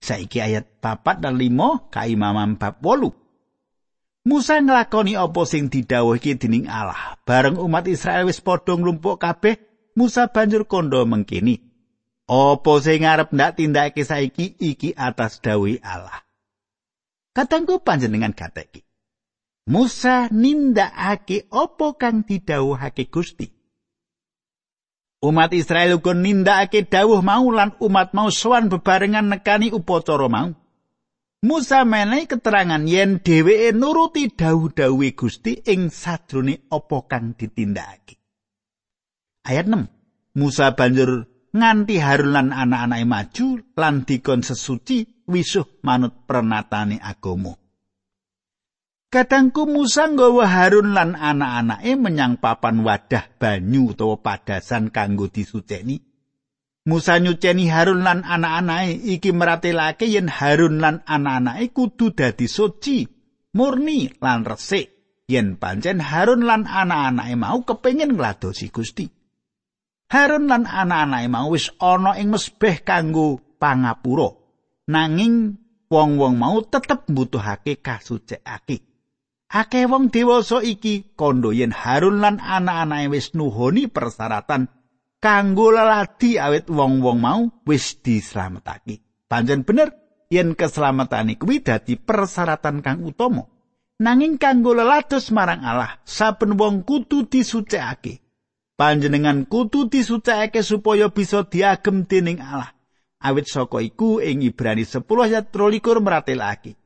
Saiki 0.00 0.40
ayat 0.40 0.80
papat 0.80 1.20
dan 1.20 1.36
limo 1.36 1.92
kaimaman 1.92 2.56
bab 2.56 2.80
wolu. 2.80 3.12
Musa 4.26 4.58
nglakoni 4.58 5.14
apa 5.14 5.46
sing 5.46 5.70
didhawuhke 5.70 6.34
dening 6.34 6.66
Allah. 6.66 7.14
Bareng 7.22 7.62
umat 7.62 7.86
Israel 7.86 8.26
wis 8.26 8.42
padha 8.42 8.74
nglumpuk 8.74 9.22
kabeh, 9.22 9.60
Musa 9.94 10.26
banjur 10.26 10.66
kondo 10.66 11.04
mengkini. 11.06 11.62
Apa 12.26 12.82
sing 12.82 13.06
ngarep 13.06 13.30
ndak 13.30 13.54
tindake 13.54 14.02
saiki 14.02 14.58
iki 14.58 14.90
atas 14.98 15.38
dawuh 15.38 15.78
Allah. 15.84 16.26
Katangku 17.30 17.78
panjenengan 17.84 18.34
gateki. 18.34 18.82
Musa 19.66 20.30
nindakake 20.30 21.50
apa 21.50 21.98
kang 21.98 22.22
didhawuhake 22.22 23.10
Gusti. 23.10 23.50
Umat 25.26 25.50
Israel 25.58 25.98
uga 25.98 26.14
nindakake 26.14 26.86
dawuh 26.86 27.18
mau 27.18 27.50
lan 27.50 27.74
umat 27.82 28.14
mau 28.14 28.30
sowan 28.30 28.70
bebarengan 28.70 29.26
nekani 29.26 29.74
upacara 29.74 30.30
mau. 30.30 30.54
Musa 31.42 31.82
menehi 31.82 32.30
keterangan 32.30 32.86
yen 32.86 33.18
dheweke 33.18 33.74
nuruti 33.74 34.30
dawuh-dawuhe 34.30 35.18
Gusti 35.18 35.58
ing 35.66 35.90
sadrone 35.90 36.70
apa 36.70 36.98
kang 37.10 37.34
ditindakake. 37.34 38.14
Ayat 39.50 39.66
6. 39.66 40.38
Musa 40.38 40.78
banjur 40.78 41.26
nganti 41.50 41.98
Harun 41.98 42.30
lan 42.30 42.48
anak-anake 42.54 43.06
maju 43.06 43.46
lan 43.74 44.06
dikon 44.06 44.46
sesuci 44.46 45.26
wisuh 45.26 45.82
manut 45.82 46.22
pernatane 46.22 47.02
agama. 47.02 47.65
Kadangku 49.16 49.64
Musa 49.64 50.12
nggawa 50.12 50.44
Harun 50.44 50.92
lan 50.92 51.16
anak-anake 51.16 51.96
menyang 51.96 52.36
papan 52.36 52.84
wadah 52.84 53.24
banyu 53.40 53.96
utawa 53.96 54.20
padasan 54.20 54.92
kanggo 54.92 55.32
disuceni. 55.32 56.04
Musa 56.84 57.16
nyuceni 57.16 57.64
Harun 57.64 58.04
lan 58.04 58.28
anak-anake 58.28 58.92
iki 59.16 59.32
meratelake 59.32 60.04
yen 60.04 60.28
Harun 60.28 60.84
lan 60.84 61.00
anak-anake 61.08 61.72
kudu 61.72 62.12
dadi 62.12 62.44
suci, 62.44 63.08
murni 63.56 64.12
lan 64.20 64.44
resik. 64.44 64.92
Yen 65.32 65.56
pancen 65.56 66.04
Harun 66.04 66.44
lan 66.44 66.68
anak-anake 66.68 67.40
mau 67.40 67.64
kepengin 67.64 68.20
ngladosi 68.20 68.68
Gusti. 68.68 69.08
Harun 70.12 70.44
lan 70.44 70.68
anak-anake 70.68 71.28
mau 71.32 71.56
wis 71.56 71.72
ana 71.80 72.20
ing 72.20 72.36
mesbeh 72.36 72.84
kanggo 72.84 73.40
pangapura. 73.56 74.28
Nanging 74.92 75.56
wong-wong 75.88 76.36
mau 76.36 76.60
tetep 76.68 77.08
mbutuhake 77.08 77.80
kasucikake. 77.80 78.95
Akeh 79.46 79.86
wong 79.86 80.10
dewasa 80.10 80.58
iki 80.58 81.14
kandha 81.14 81.54
yen 81.54 81.70
Harun 81.70 82.18
lan 82.18 82.42
anak-anake 82.42 83.14
wis 83.14 83.30
nuhoni 83.38 83.86
persyaratan 83.86 84.66
kanggo 85.22 85.70
leladi 85.70 86.34
awit 86.34 86.66
wong-wong 86.66 87.18
mau 87.22 87.42
wis 87.62 88.02
dislametake. 88.02 89.06
Panjen 89.30 89.62
bener 89.62 89.94
yen 90.34 90.58
keselamatan 90.58 91.38
kuwi 91.38 91.62
dadi 91.62 91.94
persyaratan 91.94 92.82
kang 92.82 93.06
utama. 93.06 93.46
Nanging 93.96 94.36
kanggo 94.36 94.76
lelados 94.76 95.32
marang 95.32 95.64
Allah, 95.64 96.02
saben 96.04 96.58
wong 96.60 96.84
kudu 96.84 97.30
disucikake. 97.30 98.20
Panjenengan 98.76 99.48
kudu 99.48 99.88
disucikake 99.88 100.60
supaya 100.60 101.08
bisa 101.08 101.48
diagem 101.48 102.04
dening 102.04 102.42
Allah. 102.42 102.76
Awit 103.24 103.48
saka 103.48 103.80
iku 103.80 104.20
ing 104.20 104.44
Ibrani 104.44 104.84
10 104.84 105.00
ayat 105.00 105.48
23 105.48 106.04
meratelake. 106.04 106.76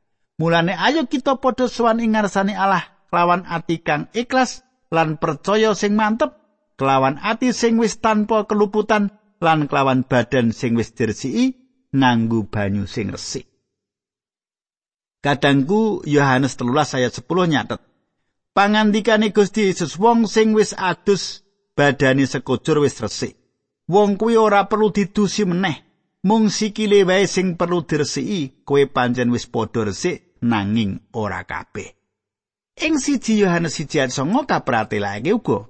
Mulane 0.40 0.72
ayo 0.72 1.04
kita 1.04 1.36
padha 1.36 1.68
sowan 1.68 2.00
ing 2.00 2.16
ngarsane 2.16 2.56
Allah 2.56 2.88
kelawan 3.12 3.44
ati 3.44 3.84
kang 3.84 4.08
ikhlas 4.16 4.64
lan 4.88 5.20
percaya 5.20 5.76
sing 5.76 5.92
mantep, 5.92 6.32
kelawan 6.80 7.20
ati 7.20 7.52
sing 7.52 7.76
wis 7.76 8.00
tanpa 8.00 8.48
keluputan 8.48 9.12
lan 9.36 9.68
kelawan 9.68 10.00
badan 10.08 10.56
sing 10.56 10.80
wis 10.80 10.96
diresiki 10.96 11.60
nganggo 11.92 12.48
banyu 12.48 12.88
sing 12.88 13.12
resik. 13.12 13.52
Kadangku 15.20 16.08
Yohanes 16.08 16.56
13 16.56 16.96
ayat 16.96 17.12
10 17.20 17.52
nyatet. 17.52 17.80
Pangandikane 18.56 19.36
Gusti 19.36 19.68
Yesus 19.68 20.00
wong 20.00 20.24
sing 20.24 20.56
wis 20.56 20.72
adus 20.72 21.44
badane 21.76 22.24
sekujur 22.24 22.80
wis 22.80 22.96
resik. 23.04 23.36
Wong 23.92 24.16
kuwi 24.16 24.40
ora 24.40 24.64
perlu 24.72 24.88
didusi 24.88 25.44
meneh. 25.44 25.84
Mung 26.24 26.48
sikile 26.48 27.04
wae 27.04 27.28
sing 27.28 27.60
perlu 27.60 27.84
diresiki, 27.84 28.64
kowe 28.64 28.80
pancen 28.88 29.28
wis 29.28 29.44
padha 29.44 29.84
resik 29.84 30.29
nanging 30.44 31.12
ora 31.16 31.44
kabeh. 31.44 31.96
Ing 32.80 32.96
siji 32.96 33.40
Yohanes 33.44 33.76
siji 33.76 34.00
9 34.00 34.48
kapratelake 34.48 35.32
uga. 35.36 35.68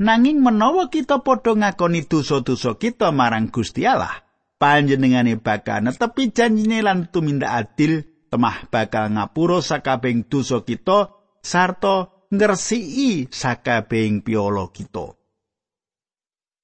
Nanging 0.00 0.40
menawa 0.40 0.88
kita 0.88 1.20
padha 1.20 1.52
ngakoni 1.52 2.08
dosa-dosa 2.08 2.80
kita 2.80 3.12
marang 3.12 3.52
Gusti 3.52 3.84
Allah, 3.84 4.24
panjenengane 4.56 5.36
bakal 5.36 5.84
netepi 5.84 6.32
janjine 6.32 6.80
lan 6.80 7.12
tumindak 7.12 7.52
adil 7.52 8.04
temah 8.32 8.66
bakal 8.72 9.12
ngapura 9.12 9.60
sakabeng 9.60 10.24
dosa 10.24 10.64
kita 10.64 11.12
sarta 11.44 12.08
ngresiki 12.32 13.28
sakabeng 13.28 14.24
piolo 14.24 14.72
kita. 14.72 15.21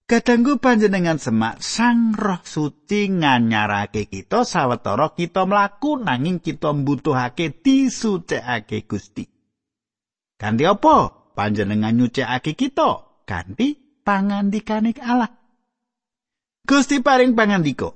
Kadangku 0.09 0.57
panjenengan 0.57 1.21
semak 1.21 1.61
Sang 1.61 2.17
Roh 2.17 2.41
Suci 2.41 3.13
nganyarake 3.13 4.09
kita 4.09 4.41
sawetara 4.41 5.13
kita 5.13 5.45
mlaku 5.45 6.01
nanging 6.01 6.41
kita 6.41 6.73
mbutuhake 6.73 7.61
disucikake 7.61 8.89
Gusti. 8.89 9.29
Kanthi 10.41 10.65
apa 10.65 11.13
panjenengan 11.37 11.93
nyucikake 11.93 12.57
kita? 12.57 13.05
Kanthi 13.29 14.01
pangandikane 14.01 14.97
Allah. 15.05 15.29
Gusti 16.65 17.05
paring 17.05 17.37
pangandika. 17.37 17.93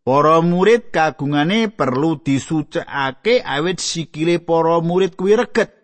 Para 0.00 0.40
murid 0.40 0.88
kagungane 0.88 1.68
perlu 1.68 2.24
disucikake 2.24 3.44
awit 3.44 3.84
sikile 3.84 4.40
para 4.40 4.80
murid 4.80 5.12
kuwi 5.12 5.36
reget. 5.36 5.76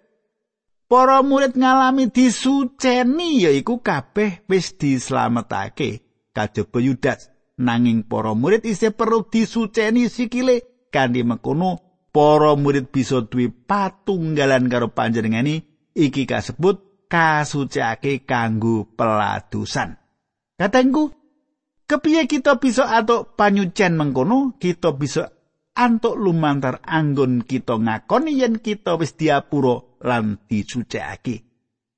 Para 0.87 1.19
murid 1.19 1.59
ngalami 1.59 2.15
disuceni 2.15 3.43
yaiku 3.43 3.83
kabeh 3.83 4.47
wis 4.47 4.79
dislametake. 4.79 6.07
Kajaba 6.31 6.79
Yudas. 6.79 7.35
Nanging 7.59 8.07
para 8.07 8.37
murid 8.39 8.63
isih 8.63 8.95
perlu 8.95 9.27
disuceni 9.27 10.07
sikile 10.07 10.87
kanthi 10.95 11.27
mengkono 11.27 11.83
para 12.15 12.55
murid 12.55 12.95
bisa 12.95 13.27
duwe 13.27 13.51
patunggalan 13.51 14.71
karo 14.71 14.95
panjenengani. 14.95 15.67
Iki 15.97 16.23
kasebut 16.23 17.09
kasucake 17.11 18.23
kanggo 18.23 18.87
peladusan. 18.95 19.99
Katengku 20.55 21.11
kepiye 21.91 22.31
kita 22.31 22.63
bisa 22.63 22.95
atuk 22.95 23.35
panyucen 23.35 23.99
mengkono? 23.99 24.55
Kita 24.55 24.95
bisa 24.95 25.35
antuk 25.75 26.15
lumantar 26.15 26.79
anggon 26.87 27.43
kita 27.43 27.75
ngakoni 27.75 28.39
yen 28.39 28.63
kita 28.63 28.95
wis 28.97 29.19
diapura 29.19 29.96
lan 30.07 30.39
disucikake. 30.47 31.43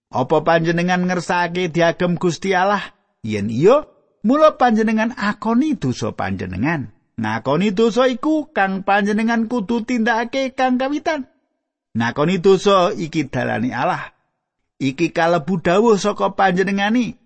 Apa 0.09 0.41
panjenengan 0.41 1.05
ngersake 1.05 1.69
diagem 1.69 2.17
Gusti 2.17 2.57
Allah? 2.57 2.97
Yen 3.21 3.53
iya, 3.53 3.85
mula 4.25 4.57
panjenengan 4.57 5.13
akoni 5.13 5.77
dosa 5.77 6.17
panjenengan. 6.17 6.97
Ngakoni 7.19 7.77
dosa 7.77 8.09
iku 8.09 8.49
kang 8.55 8.87
panjenengan 8.87 9.51
kudu 9.51 9.85
tindakake 9.85 10.57
kang 10.57 10.81
kawitan. 10.81 11.29
Ngakoni 11.93 12.41
dosa 12.41 12.95
iki 12.97 13.29
dalane 13.29 13.75
Allah. 13.75 14.17
Iki 14.79 15.13
kalebu 15.13 15.61
dawuh 15.61 15.99
saka 15.99 16.33
panjenengani. 16.33 17.19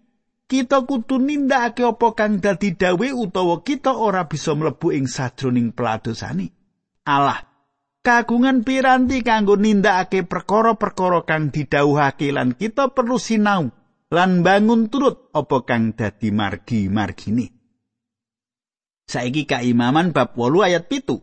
Kita 0.48 0.82
kudu 0.88 1.22
nindakake 1.22 1.86
apa 1.86 2.08
kang 2.18 2.40
dadi 2.42 2.74
dawuh 2.74 3.14
utawa 3.14 3.60
kita 3.62 3.94
ora 3.94 4.26
bisa 4.26 4.56
mlebu 4.56 4.90
ing 4.96 5.06
sajroning 5.06 5.76
peladosani. 5.76 6.50
Allah 7.04 7.51
kagungan 8.02 8.66
piranti 8.66 9.22
kanggo 9.22 9.54
nindakake 9.54 10.26
perkara-perkara 10.26 11.22
kang 11.22 11.54
didhawuhake 11.54 12.34
lan 12.34 12.58
kita 12.58 12.90
perlu 12.90 13.16
sinau 13.16 13.70
lan 14.12 14.44
bangun 14.44 14.90
turut 14.90 15.30
apa 15.32 15.64
kang 15.64 15.94
dadi 15.96 16.28
margi-margine. 16.34 17.48
Saiki 19.08 19.48
kaimaman 19.48 20.12
bab 20.12 20.36
8 20.36 20.68
ayat 20.68 20.86
pitu. 20.90 21.22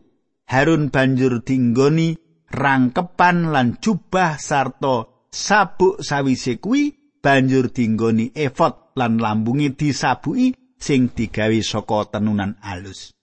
Harun 0.50 0.90
banjur 0.90 1.46
dinggoni 1.46 2.18
rangkepan 2.50 3.54
lan 3.54 3.78
jubah 3.78 4.34
sarta 4.34 5.06
sabuk 5.30 6.02
sawise 6.02 6.58
kuwi 6.58 7.14
banjur 7.22 7.70
dinggoni 7.70 8.34
efot 8.34 8.98
lan 8.98 9.22
lambungi 9.22 9.70
disabuki 9.78 10.58
sing 10.74 11.14
digawe 11.14 11.54
saka 11.62 12.10
tenunan 12.18 12.58
alus. 12.66 13.14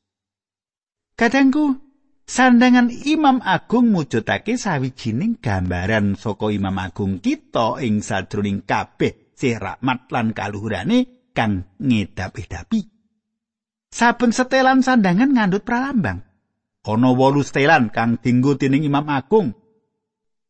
Kadangku 1.20 1.87
Sandangan 2.27 2.91
Imam 3.07 3.39
Agung 3.39 3.87
mujudake 3.95 4.59
sawijining 4.59 5.39
gambaran 5.39 6.19
saka 6.19 6.51
Imam 6.51 6.75
Agung 6.75 7.23
kita 7.23 7.79
ing 7.79 8.03
sadroning 8.03 8.67
kabeh 8.67 9.31
sih 9.31 9.55
rahmat 9.55 10.11
lan 10.11 10.35
kaluhurane 10.35 11.31
kang 11.31 11.71
ngedap-edapi. 11.79 12.83
Saben 13.87 14.35
setelan 14.35 14.83
sandangan 14.83 15.31
ngandut 15.31 15.63
pralambang. 15.63 16.19
Ana 16.83 17.15
wolu 17.15 17.47
setelan 17.47 17.95
kang 17.95 18.19
dinggo 18.19 18.59
dening 18.59 18.83
Imam 18.83 19.07
Agung. 19.07 19.55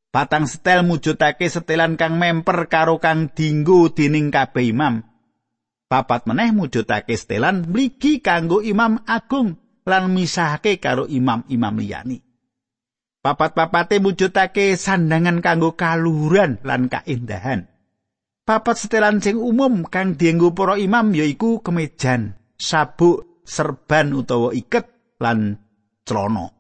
Patang 0.10 0.50
setel 0.50 0.82
mujudake 0.82 1.46
setelan 1.46 1.94
kang 1.94 2.18
memper 2.18 2.66
karo 2.74 2.98
kang 2.98 3.30
dinggo 3.30 3.94
dening 3.94 4.34
kabeh 4.34 4.74
imam. 4.74 5.06
Papat 5.86 6.26
meneh 6.26 6.50
mujudake 6.58 7.14
setelan 7.14 7.70
mligi 7.70 8.18
kanggo 8.26 8.66
Imam 8.66 8.98
Agung. 9.06 9.67
Lan 9.88 10.12
misahake 10.12 10.84
karo 10.84 11.08
imam-imam 11.08 11.76
liyani. 11.80 12.20
Papat-papate 13.24 14.04
mujudake 14.04 14.76
sandangan 14.76 15.40
kanggo 15.40 15.80
kaluhuran 15.80 16.60
lan 16.68 16.92
kaendahan. 16.92 17.72
Papat 18.44 18.76
setelan 18.88 19.24
sing 19.24 19.40
umum 19.40 19.88
kang 19.88 20.16
dienggo 20.16 20.56
para 20.56 20.80
imam 20.80 21.12
yaiku 21.12 21.60
kemejan, 21.60 22.40
sabuk, 22.56 23.44
serban 23.48 24.12
utawa 24.12 24.52
iket 24.52 24.88
lan 25.24 25.60
celana. 26.04 26.52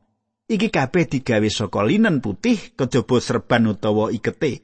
Iki 0.47 0.71
kabeh 0.71 1.11
digawe 1.11 1.47
saka 1.51 1.83
linen 1.83 2.23
putih 2.23 2.75
kejaba 2.75 3.19
serban 3.19 3.67
utawa 3.67 4.11
ikete. 4.15 4.63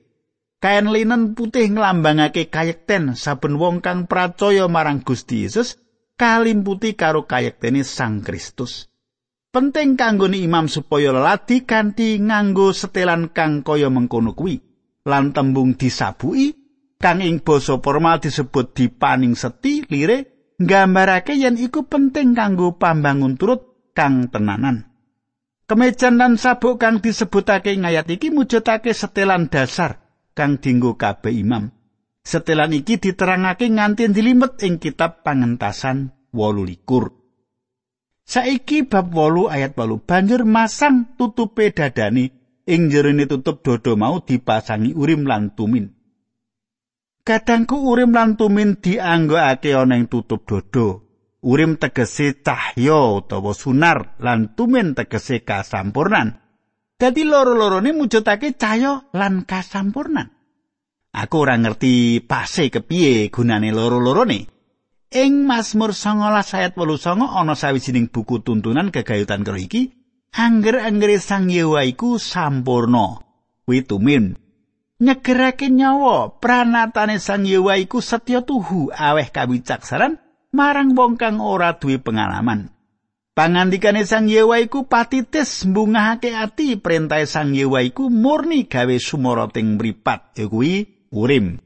Kain 0.64 0.88
linen 0.88 1.36
putih 1.36 1.68
nglambangake 1.68 2.48
kayekten 2.48 3.20
saben 3.20 3.60
wong 3.60 3.84
kang 3.84 4.08
percaya 4.08 4.72
marang 4.72 5.04
Gusti 5.04 5.44
Yesus 5.44 5.83
kalimputi 6.18 6.94
karo 6.94 7.26
kayektene 7.26 7.82
Sang 7.82 8.22
Kristus. 8.22 8.90
Penting 9.54 9.94
kanggo 9.94 10.26
imam 10.26 10.66
supaya 10.66 11.14
ladi 11.14 11.62
kanthi 11.62 12.18
nganggo 12.18 12.74
setelan 12.74 13.30
kang 13.30 13.62
kaya 13.62 13.94
mengkono 13.94 14.34
kuwi 14.34 14.58
lan 15.06 15.30
tembung 15.30 15.78
disabuki 15.78 16.58
kang 16.98 17.22
ing 17.22 17.46
basa 17.46 17.78
formal 17.78 18.18
disebut 18.18 18.74
dipaning 18.74 19.38
seti 19.38 19.86
lire 19.86 20.50
nggambarake 20.58 21.38
yen 21.38 21.62
iku 21.62 21.86
penting 21.86 22.34
kanggo 22.34 22.82
pambangun 22.82 23.38
turut 23.38 23.94
kang 23.94 24.34
tenanan. 24.34 24.90
Kemejan 25.70 26.18
lan 26.18 26.42
sabuk 26.42 26.82
kang 26.82 26.98
disebutake 26.98 27.78
ing 27.78 27.86
ayat 27.86 28.10
iki 28.10 28.34
mujudake 28.34 28.90
setelan 28.90 29.54
dasar 29.54 30.02
kang 30.34 30.58
dinggo 30.58 30.98
kabeh 30.98 31.30
imam. 31.30 31.70
Setelan 32.24 32.72
iki 32.72 33.04
diterangake 33.04 33.68
nganti 33.68 34.08
dilimet 34.08 34.56
ing 34.64 34.80
kitab 34.80 35.28
pangentasan 35.28 36.16
18. 36.32 36.80
Saiki 38.24 38.88
bab 38.88 39.12
8 39.12 39.52
ayat 39.52 39.76
8 39.76 40.08
banjur 40.08 40.48
masang 40.48 41.20
tutupe 41.20 41.76
dadani 41.76 42.32
ing 42.64 42.88
jerone 42.88 43.28
tutup 43.28 43.60
dodo 43.60 44.00
mau 44.00 44.24
dipasangi 44.24 44.96
urim 44.96 45.28
lan 45.28 45.52
tumin. 45.52 45.92
Kadangku 47.24 47.88
urim 47.88 48.16
lan 48.16 48.40
tumin 48.40 48.80
dianggokake 48.80 49.76
ana 49.76 50.00
ing 50.00 50.08
tutup 50.08 50.48
dodo. 50.48 51.04
Urim 51.44 51.76
tegese 51.76 52.40
cahya 52.40 53.20
utawa 53.20 53.52
sunar 53.52 54.16
lan 54.24 54.56
tumin 54.56 54.96
tegese 54.96 55.44
kasampurnan. 55.44 56.40
Dadi 56.96 57.28
loro-lorone 57.28 57.92
mujudake 57.92 58.56
cahya 58.56 59.12
lan 59.12 59.44
kasampurnan. 59.44 60.33
Aku 61.14 61.46
ora 61.46 61.54
ngerti 61.62 62.26
pase 62.26 62.74
kepiye 62.74 63.30
gunane 63.30 63.70
loro-lorone. 63.70 64.50
Ing 65.14 65.46
Mazmur 65.46 65.94
19 65.94 66.26
ayat 66.58 66.74
89 66.74 67.30
ana 67.30 67.54
sawijining 67.54 68.10
buku 68.10 68.42
tuntunan 68.42 68.90
kegayutan 68.90 69.46
karo 69.46 69.62
iki, 69.62 69.94
angger-anggere 70.34 71.22
Sang 71.22 71.54
Yewa 71.54 71.86
iku 71.86 72.18
sampurna. 72.18 73.22
Kuwi 73.62 73.86
tumin. 73.86 74.34
Nyegerake 75.06 75.70
nyawa, 75.70 76.42
pranatane 76.42 77.22
Sang 77.22 77.46
Yewa 77.46 77.78
iku 77.78 78.02
setya 78.02 78.42
tuhu, 78.42 78.90
aweh 78.90 79.30
kawicaksanan 79.30 80.18
marang 80.50 80.98
wong 80.98 81.22
kang 81.22 81.38
ora 81.38 81.78
duwe 81.78 82.02
pengalaman. 82.02 82.74
Pangandikane 83.38 84.02
Sang 84.06 84.26
Yewa 84.26 84.62
iku 84.62 84.90
patitis 84.90 85.62
mbungahake 85.66 86.34
ati, 86.34 86.74
perintah 86.82 87.22
Sang 87.30 87.54
Yewa 87.54 87.86
iku 87.86 88.10
murni 88.10 88.66
gawe 88.66 88.98
sumarating 88.98 89.78
mripat. 89.78 90.42
Ya 90.42 90.50
kuwi 90.50 90.93
urim. 91.14 91.62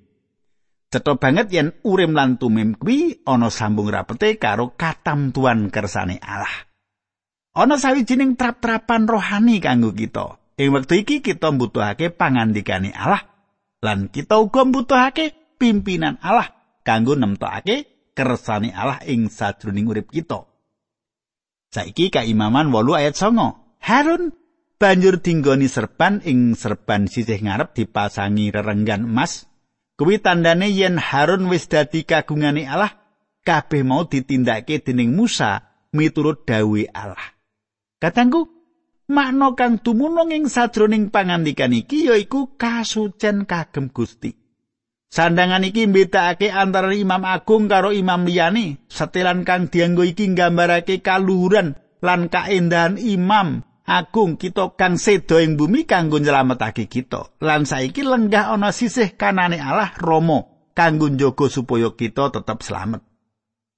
Cetha 0.88 1.16
banget 1.16 1.48
yen 1.52 1.72
urim 1.84 2.16
lan 2.16 2.36
tumim 2.36 2.76
kuwi 2.76 3.24
ana 3.28 3.48
sambung 3.48 3.88
rapete 3.88 4.36
karo 4.36 4.76
katamtuan 4.76 5.72
kersane 5.72 6.20
Allah. 6.20 6.68
Ana 7.58 7.80
sawijining 7.80 8.38
trap-trapan 8.38 9.10
rohani 9.10 9.58
kanggo 9.64 9.92
kita. 9.96 10.38
Ing 10.60 10.76
wektu 10.76 11.00
iki 11.02 11.24
kita 11.24 11.54
mbutuhake 11.56 12.12
pangandikane 12.14 12.92
Allah 12.94 13.26
lan 13.82 14.10
kita 14.10 14.42
uga 14.42 14.66
mbutuhake 14.66 15.58
pimpinan 15.62 16.18
Allah 16.22 16.54
kanggo 16.82 17.14
nemtokake 17.14 18.12
kersane 18.18 18.74
Allah 18.74 19.02
ing 19.06 19.30
sajroning 19.30 19.86
urip 19.86 20.10
kita. 20.10 20.50
Saiki 21.68 22.10
kaimaman 22.10 22.72
8 22.72 22.96
ayat 22.96 23.14
9. 23.14 23.84
Harun 23.84 24.34
banjur 24.78 25.20
dinggoni 25.20 25.66
serban 25.66 26.22
ing 26.22 26.54
serban 26.54 27.10
sisih 27.10 27.42
ngarep 27.42 27.74
dipasangi 27.74 28.54
rerenggan 28.54 29.10
emas. 29.10 29.50
Kuwi 29.98 30.22
tandane 30.22 30.70
yen 30.70 31.02
Harun 31.02 31.50
wis 31.50 31.66
dadi 31.66 32.06
kagungane 32.06 32.70
Allah 32.70 32.94
kabeh 33.42 33.82
mau 33.82 34.06
ditindakake 34.06 34.86
dening 34.86 35.18
Musa 35.18 35.66
miturut 35.90 36.46
dawuh 36.46 36.86
Allah. 36.94 37.34
Katangku 37.98 38.46
makna 39.10 39.58
kang 39.58 39.82
tumunung 39.82 40.30
ing 40.30 40.46
sajroning 40.46 41.10
pangandikan 41.10 41.74
iki 41.74 42.14
yaiku 42.14 42.54
kasucen 42.62 43.50
kagem 43.50 43.90
Gusti. 43.90 44.38
Sandangan 45.10 45.66
iki 45.66 45.90
mbedakake 45.90 46.54
antara 46.54 46.94
Imam 46.94 47.26
Agung 47.26 47.66
karo 47.66 47.90
imam 47.90 48.28
liyane. 48.28 48.86
Setelan 48.86 49.48
kang 49.48 49.74
dianggo 49.74 50.06
iki 50.06 50.30
nggambarake 50.30 51.02
kaluhuran 51.02 51.74
lan 52.06 52.30
kaendahan 52.30 53.02
Imam 53.02 53.67
Agung 53.88 54.36
kita 54.36 54.76
kang 54.76 55.00
sedo 55.00 55.40
ing 55.40 55.56
bumi 55.56 55.88
kanggo 55.88 56.20
nyelametake 56.20 56.92
kita. 56.92 57.40
Lan 57.40 57.64
saiki 57.64 58.04
lenggah 58.04 58.52
ana 58.52 58.76
sisih 58.76 59.16
kanane 59.16 59.64
Allah 59.64 59.96
Romo 59.96 60.72
kanggo 60.76 61.08
njaga 61.08 61.48
supaya 61.48 61.96
kita 61.96 62.28
tetep 62.36 62.68
selamat. 62.68 63.00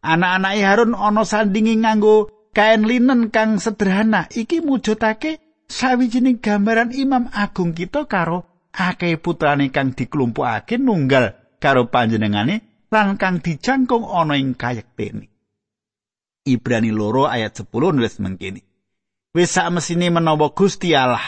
Anak-anak 0.02 0.54
Harun 0.66 0.98
ana 0.98 1.22
sandingi 1.22 1.78
nganggo 1.78 2.50
kain 2.58 2.90
linen 2.90 3.30
kang 3.30 3.62
sederhana. 3.62 4.26
Iki 4.34 4.66
mujudake 4.66 5.38
sawijining 5.70 6.42
gambaran 6.42 6.90
Imam 6.98 7.30
Agung 7.30 7.78
kita 7.78 8.10
karo 8.10 8.66
akeh 8.74 9.22
putrane 9.22 9.70
kang 9.70 9.94
diklumpukake 9.94 10.82
nunggal 10.82 11.38
karo 11.62 11.86
panjenengane 11.94 12.90
lan 12.90 13.14
kang 13.22 13.46
dijangkung 13.46 14.10
ana 14.10 14.42
ing 14.42 14.58
kayektene. 14.58 15.30
Ibrani 16.50 16.90
loro 16.90 17.30
ayat 17.30 17.54
10 17.62 17.70
nulis 17.94 18.18
mengkini. 18.18 18.69
Wis 19.30 19.54
mesine 19.70 20.10
menawa 20.10 20.50
Gusti 20.58 20.98
Allah 20.98 21.22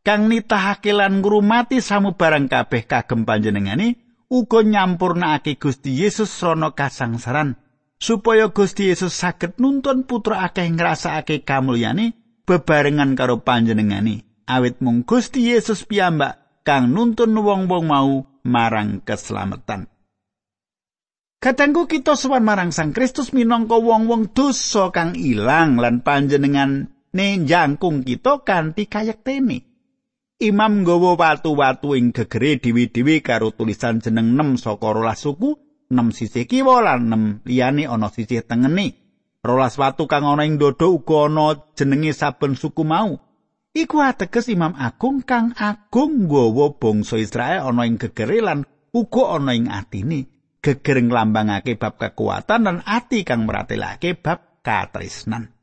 kang 0.00 0.32
nitahake 0.32 0.96
lan 0.96 1.20
ngrumati 1.20 1.84
samubarang 1.84 2.48
kabeh 2.48 2.88
kagem 2.88 3.28
panjenengane 3.28 4.00
uga 4.32 4.64
nyampurnakake 4.64 5.60
Gusti 5.60 6.00
Yesus 6.00 6.32
srana 6.32 6.72
kasangsaran 6.72 7.60
supaya 8.00 8.48
Gusti 8.48 8.88
Yesus 8.88 9.12
saged 9.12 9.60
nuntun 9.60 10.08
putra 10.08 10.48
akeh 10.48 10.64
ngrasakake 10.64 11.44
kamulyane 11.44 12.16
bebarengan 12.48 13.12
karo 13.12 13.44
panjenengane 13.44 14.24
awit 14.48 14.80
mung 14.80 15.04
Gusti 15.04 15.52
Yesus 15.52 15.84
piyambak 15.84 16.64
kang 16.64 16.88
nuntun 16.88 17.36
wong-wong 17.36 17.84
mau 17.84 18.24
marang 18.48 19.04
keselamatan. 19.04 19.92
Katanggu 21.36 21.84
kita 21.84 22.16
sowan 22.16 22.48
marang 22.48 22.72
Sang 22.72 22.96
Kristus 22.96 23.36
minangka 23.36 23.76
wong-wong 23.76 24.32
dosa 24.32 24.88
kang 24.88 25.12
ilang 25.12 25.76
lan 25.76 26.00
panjenengan 26.00 26.95
nenjangkung 27.16 28.04
kita 28.04 28.44
kanthi 28.44 28.84
kayektene. 28.84 29.64
Imam 30.36 30.84
nggawa 30.84 31.16
watu-watu 31.16 31.96
ing 31.96 32.12
gegere 32.12 32.60
dewi-dewi 32.60 33.24
karo 33.24 33.56
tulisan 33.56 34.04
jeneng 34.04 34.36
6 34.36 34.60
saka 34.60 34.92
rolas 34.92 35.24
suku, 35.24 35.56
6 35.88 36.12
sisih 36.12 36.44
kiwa 36.44 36.84
lan 36.84 37.08
6 37.40 37.48
liyane 37.48 37.88
ana 37.88 38.12
sisih 38.12 38.44
tengene. 38.44 39.00
Rolas 39.40 39.80
watu 39.80 40.04
kang 40.04 40.28
ana 40.28 40.44
ing 40.44 40.60
dodo 40.60 40.92
uga 40.92 41.32
ana 41.32 41.56
jenenge 41.72 42.12
saben 42.12 42.52
suku 42.52 42.84
mau. 42.84 43.16
Iku 43.72 44.04
ateges 44.04 44.52
Imam 44.52 44.76
Agung 44.76 45.24
kang 45.24 45.56
agung 45.56 46.28
nggawa 46.28 46.76
bangsa 46.76 47.16
Israel 47.16 47.72
ana 47.72 47.88
ing 47.88 47.96
gegere 47.96 48.44
lan 48.44 48.68
uga 48.92 49.40
ana 49.40 49.56
ing 49.56 49.72
atine. 49.72 50.28
Geger 50.60 51.00
nglambangake 51.00 51.80
bab 51.80 51.96
kekuatan 51.96 52.60
lan 52.68 52.78
ati 52.84 53.24
kang 53.24 53.48
meratelake 53.48 54.20
bab 54.20 54.60
katresnan. 54.60 55.55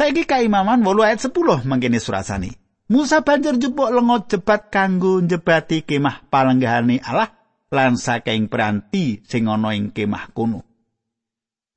Saiki 0.00 0.24
kaimaman 0.24 0.80
8 0.80 0.96
ayat 1.04 1.28
10 1.28 1.68
mangkene 1.68 2.00
surasane. 2.00 2.56
Musa 2.88 3.20
banjur 3.20 3.60
jupuk 3.60 3.92
lengo 3.92 4.24
jebat 4.24 4.72
kanggo 4.72 5.20
njebati 5.20 5.84
kemah 5.84 6.24
palenggahane 6.32 7.04
Allah 7.04 7.28
lan 7.68 8.00
saking 8.00 8.48
peranti 8.48 9.20
sing 9.28 9.44
ana 9.44 9.76
ing 9.76 9.92
kemah 9.92 10.32
kuno. 10.32 10.64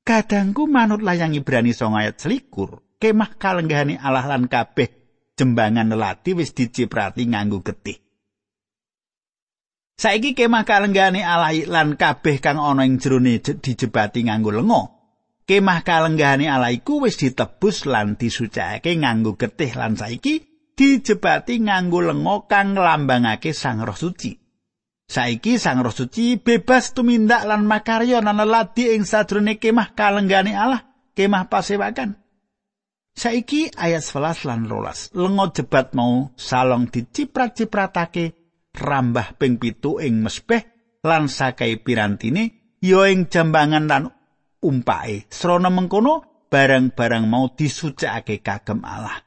Kadangku 0.08 0.64
manut 0.64 1.04
layang 1.04 1.36
Ibrani 1.36 1.76
9 1.76 2.00
ayat 2.00 2.16
21, 2.16 2.96
kemah 2.96 3.36
kalenggahane 3.36 4.00
Allah 4.00 4.24
lan 4.24 4.48
kabeh 4.48 4.88
jembangan 5.36 5.92
lelati 5.92 6.32
wis 6.32 6.56
diciprati 6.56 7.28
nganggo 7.28 7.60
getih. 7.60 8.00
Saiki 10.00 10.32
kemah 10.32 10.64
kalenggane 10.64 11.20
Allah 11.20 11.52
lan 11.68 12.00
kabeh 12.00 12.40
kang 12.40 12.56
ana 12.56 12.88
ing 12.88 12.96
jerone 12.96 13.36
dijebati 13.36 14.24
nganggo 14.24 14.48
lenga. 14.48 14.93
Kemah 15.44 15.84
kalenggane 15.84 16.48
Allah 16.48 16.72
iku 16.72 17.04
wis 17.04 17.20
ditebus 17.20 17.84
lan 17.84 18.16
disucikake 18.16 18.96
nganggo 18.96 19.36
getih 19.36 19.76
lan 19.76 19.92
saiki 19.92 20.40
dijebati 20.72 21.60
nganggo 21.60 22.00
lenga 22.00 22.48
kang 22.48 22.72
nglambangake 22.72 23.52
Sang 23.52 23.84
Roh 23.84 23.92
Suci. 23.92 24.32
Saiki 25.04 25.60
Sang 25.60 25.84
Roh 25.84 25.92
Suci 25.92 26.40
bebas 26.40 26.96
tumindak 26.96 27.44
lan 27.44 27.68
makarya 27.68 28.24
lan 28.24 28.40
lelati 28.40 28.96
ing 28.96 29.04
sajrone 29.04 29.60
kemah 29.60 29.92
kalenggane 29.92 30.56
Allah, 30.56 30.80
kemah 31.12 31.52
pasewakan. 31.52 32.16
Saiki 33.14 33.68
ayat 33.76 34.00
11 34.00 34.48
lan 34.48 34.60
12. 34.66 35.12
Lengo 35.12 35.46
jebat 35.52 35.92
mau 35.92 36.32
salong 36.40 36.88
diciprat-cipratake 36.88 38.32
rambah 38.74 39.38
ping 39.38 39.60
pitu 39.60 40.02
ing 40.02 40.18
mesbeh 40.24 40.66
lan 41.06 41.30
sakai 41.30 41.78
pirantine 41.78 42.74
ya 42.82 43.06
ing 43.06 43.30
jambangan 43.30 43.86
lan 43.86 44.02
umpake. 44.64 45.28
Srana 45.28 45.68
mengkono 45.68 46.48
barang-barang 46.48 47.28
mau 47.28 47.52
disucikake 47.52 48.40
kagem 48.40 48.80
Allah. 48.80 49.20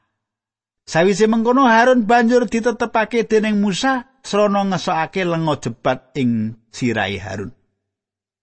Sawise 0.88 1.30
mengkono 1.30 1.68
Harun 1.68 2.08
banjur 2.08 2.50
ditetepake 2.50 3.28
dening 3.28 3.62
Musa 3.62 4.18
srana 4.24 4.66
ngesokake 4.66 5.22
lengo 5.22 5.54
jebat 5.60 6.16
ing 6.18 6.58
sirai 6.72 7.20
Harun. 7.20 7.52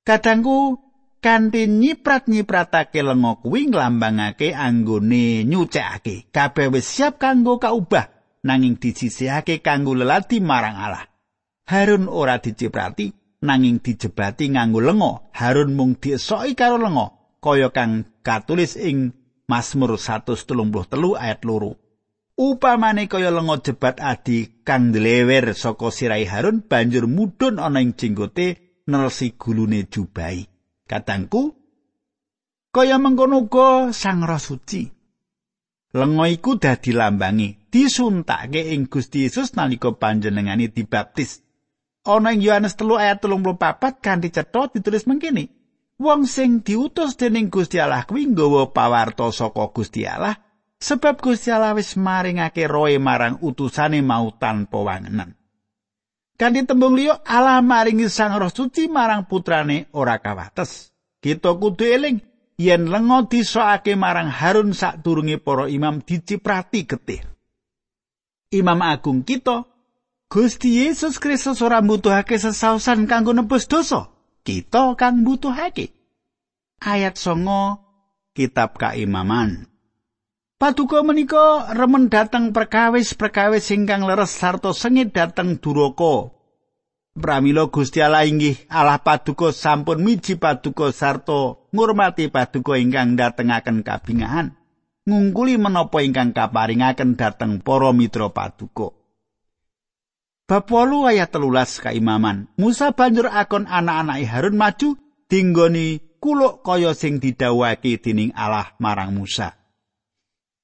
Kadangku 0.05 0.85
kanthi 1.25 1.65
nyiprat-nyipratake 1.65 3.01
lenga 3.01 3.41
kuwi 3.41 3.73
nglambangake 3.73 4.53
anggone 4.53 5.41
nyucekake 5.49 6.29
kabeh 6.29 6.69
wis 6.69 6.85
siap 6.85 7.17
kanggo 7.17 7.57
kaubah 7.57 8.13
nanging 8.45 8.77
disisihake 8.77 9.65
kanggo 9.65 9.97
lelati 9.97 10.37
marang 10.37 10.77
Allah 10.77 11.09
Harun 11.65 12.05
ora 12.05 12.37
diciprati 12.37 13.24
nanging 13.45 13.79
dijebati 13.85 14.49
nganggo 14.51 14.81
lenga 14.81 15.11
Harun 15.37 15.77
mung 15.77 15.93
diesoki 16.01 16.57
karo 16.57 16.81
lenga 16.81 17.13
kaya 17.37 17.69
kang 17.69 18.09
katulis 18.25 18.73
ing 18.75 19.13
Mazmur 19.45 20.01
133 20.01 21.21
ayat 21.21 21.45
loro 21.45 21.77
Upamane 22.35 23.07
kaya 23.07 23.31
lenga 23.31 23.63
jebat 23.63 24.03
adi 24.03 24.59
kang 24.67 24.91
dilewer 24.91 25.55
saka 25.55 25.87
sirai 25.87 26.27
Harun 26.27 26.67
banjur 26.67 27.07
mudhun 27.07 27.63
ana 27.63 27.79
ing 27.79 27.95
jenggote 27.95 28.81
nelsi 28.91 29.39
gulune 29.39 29.87
jubai. 29.87 30.43
Katangku 30.83 31.55
kaya 32.75 32.99
mengkono 32.99 33.47
uga 33.47 33.95
Sang 33.95 34.27
Roh 34.27 34.41
Suci. 34.41 34.83
Lengo 35.95 36.27
iku 36.27 36.59
dadi 36.59 36.91
lambangi 36.91 37.71
disuntake 37.71 38.75
ing 38.75 38.91
Gusti 38.91 39.23
Yesus 39.23 39.55
nalika 39.55 39.95
panjenengane 39.95 40.67
dibaptis. 40.67 41.44
Ana 42.05 42.37
ing 42.37 42.45
Yohanes 42.45 42.77
3 42.77 43.01
ayat 43.01 43.17
34 43.25 43.97
kanthi 43.97 44.29
cetha 44.29 44.69
ditulis 44.69 45.09
mengkini. 45.09 45.49
Wong 45.97 46.29
sing 46.29 46.61
diutus 46.61 47.17
dening 47.17 47.49
Gusti 47.49 47.81
Allah 47.81 48.05
kuwi 48.05 48.29
nggawa 48.29 48.69
pawarta 48.75 49.31
saka 49.33 49.73
Gusti 49.73 50.05
Allah 50.05 50.37
sebab 50.77 51.17
Gusti 51.17 51.49
Allah 51.49 51.73
wis 51.73 51.97
maringake 51.97 52.67
roe 52.67 52.99
marang 53.01 53.41
utusane 53.41 54.03
mau 54.05 54.29
tanpa 54.35 54.85
wangenan. 54.85 55.33
Kanthi 56.35 56.67
tembung 56.67 56.99
liya 56.99 57.23
Allah 57.23 57.63
maringi 57.63 58.11
Sang 58.11 58.35
Roh 58.35 58.51
Suci 58.51 58.91
marang 58.91 59.23
putrane 59.23 59.87
ora 59.95 60.19
kawates. 60.19 60.91
Kita 61.23 61.55
kudu 61.55 61.87
eling 61.87 62.19
yen 62.59 62.91
lenga 62.91 63.23
disokake 63.31 63.95
marang 63.95 64.27
Harun 64.27 64.75
sadurunge 64.75 65.39
para 65.39 65.71
imam 65.71 66.03
diciprati 66.03 66.83
getih. 66.83 67.23
Imam 68.51 68.83
Agung 68.83 69.23
kita 69.23 69.63
Gusti 70.25 70.81
Yesus 70.81 71.21
Kristus 71.21 71.61
ora 71.61 71.85
mbutuhake 71.85 72.41
sesausan 72.41 73.05
kanggo 73.05 73.31
nebus 73.31 73.69
dosa. 73.69 74.09
Kita 74.41 74.97
kang 74.97 75.21
mbutuhake. 75.21 75.93
Ayat 76.81 77.17
songo 77.17 77.81
Kitab 78.33 78.77
Kaimaman. 78.81 79.69
Paduka 80.55 81.05
menika 81.05 81.71
remen 81.77 82.09
dateng 82.09 82.55
perkawis-perkawis 82.55 83.69
ingkang 83.75 84.07
leres 84.07 84.33
sarta 84.33 84.73
sengit 84.73 85.13
dateng 85.13 85.61
duraka. 85.61 86.33
Pramila 87.15 87.71
Gusti 87.71 88.03
Allah 88.03 88.27
inggih 88.27 88.67
Allah 88.67 88.99
paduka 88.99 89.55
sampun 89.55 90.03
miji 90.03 90.35
paduka 90.35 90.91
sarta 90.91 91.63
ngurmati 91.71 92.27
paduka 92.27 92.75
ingkang 92.75 93.15
datengaken 93.15 93.85
kabingahan. 93.85 94.57
Ngungkuli 95.05 95.55
menapa 95.61 96.01
ingkang 96.01 96.33
kaparingaken 96.33 97.13
dateng 97.13 97.61
para 97.61 97.93
mitra 97.93 98.33
paduka. 98.33 99.04
Bab 100.45 100.69
8 100.69 101.09
ayat 101.09 101.33
13 101.33 101.89
kaimaman. 101.89 102.53
Musa 102.61 102.93
banjur 102.93 103.25
akon 103.33 103.65
anak-anak 103.65 104.21
Harun 104.29 104.61
maju 104.61 104.93
dinggoni 105.25 105.97
kuluk 106.21 106.61
kaya 106.61 106.93
sing 106.93 107.17
didhawuhake 107.17 107.97
dening 107.97 108.29
Allah 108.37 108.77
marang 108.77 109.17
Musa. 109.17 109.57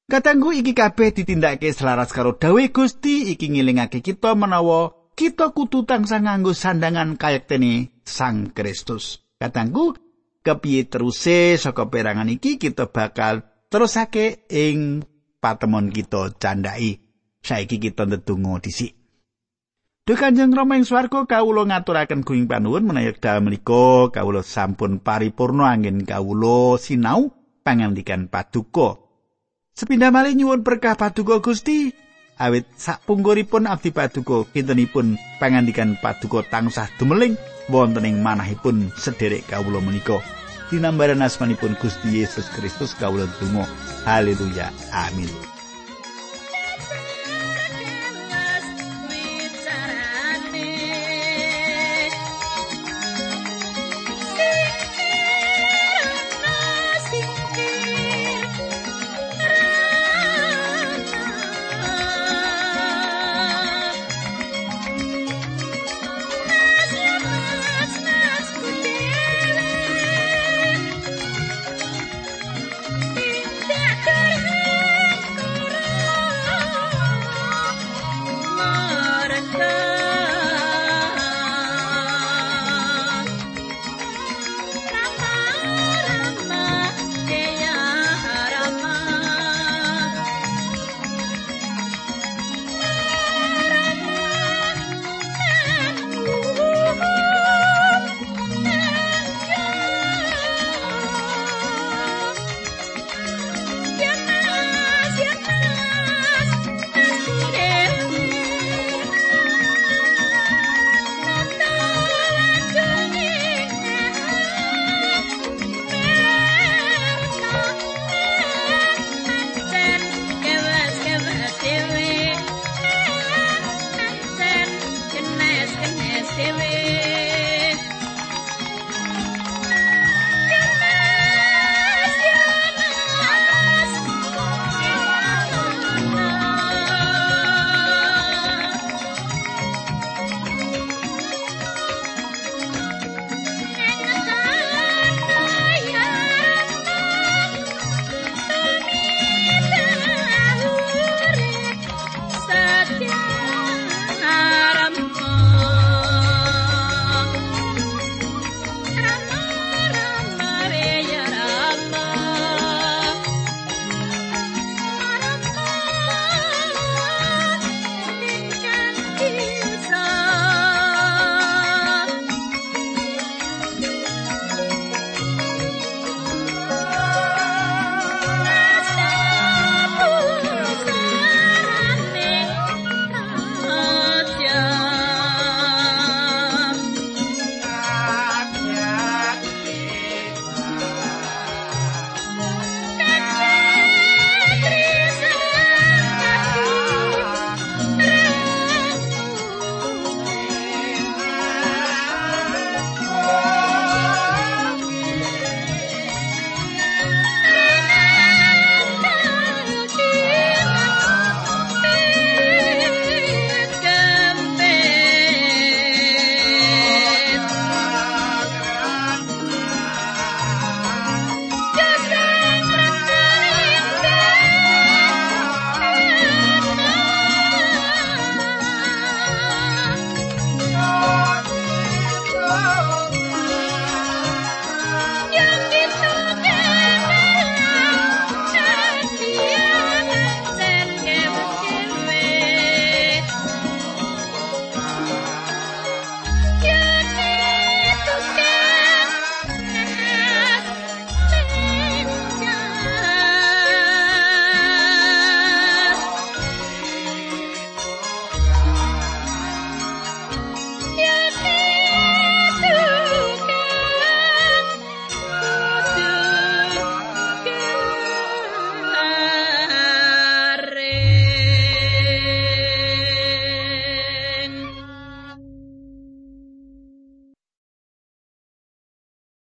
Katanggu 0.05 0.53
iki 0.53 0.77
kabeh 0.77 1.17
ditindakake 1.17 1.73
selaras 1.73 2.13
karo 2.13 2.37
dawuh 2.37 2.61
Gusti 2.69 3.33
iki 3.33 3.49
ngilingake 3.49 4.05
kita 4.05 4.37
menawa 4.37 4.93
kita 5.17 5.49
kudu 5.49 5.89
tansah 5.89 6.21
nganggo 6.21 6.53
sandangan 6.53 7.17
kayektene 7.17 8.05
Sang 8.05 8.53
Kristus. 8.53 9.25
Katanggu 9.41 9.97
kepiye 10.45 10.93
teruse 10.93 11.57
saka 11.57 11.89
perangan 11.89 12.29
iki 12.29 12.61
kita 12.61 12.93
bakal 12.93 13.49
terusake 13.73 14.45
ing 14.45 15.01
patemon 15.41 15.89
kita 15.89 16.37
candai. 16.37 17.01
Saiki 17.41 17.81
kita 17.81 18.05
ndedonga 18.05 18.61
dhisik. 18.61 19.00
Duh 20.01 20.17
Kanjeng 20.17 20.49
Rama 20.49 20.81
ing 20.81 20.85
swarga 20.89 21.29
kawula 21.29 21.61
ngaturaken 21.69 22.25
guing 22.25 22.49
panuwun 22.49 22.89
menawi 22.89 23.13
dalem 23.21 23.53
menika 23.53 24.09
kawula 24.09 24.41
sampun 24.41 24.97
paripurna 24.97 25.69
angin 25.69 26.01
kawula 26.09 26.81
sinau 26.81 27.29
pangandikan 27.61 28.25
paduka. 28.25 28.97
Sepindah 29.77 30.09
malih 30.09 30.33
nyuwun 30.33 30.65
berkah 30.65 30.97
paduka 30.97 31.37
Gusti 31.45 31.93
awit 32.41 32.65
sakpungguripun 32.81 33.69
abdi 33.69 33.93
paduka 33.93 34.49
kintenipun 34.49 35.21
pangandikan 35.37 35.93
paduka 36.01 36.41
tansah 36.49 36.89
dumeling 36.97 37.37
wonten 37.69 38.01
ing 38.01 38.25
manahipun 38.25 38.89
sederek 38.97 39.45
kawula 39.53 39.85
menika. 39.85 40.17
Dinambaran 40.73 41.21
asmanipun 41.21 41.77
Gusti 41.77 42.25
Yesus 42.25 42.49
Kristus 42.57 42.97
kawula 42.97 43.29
donga. 43.37 43.69
Haleluya. 44.09 44.73
Amin. 44.89 45.50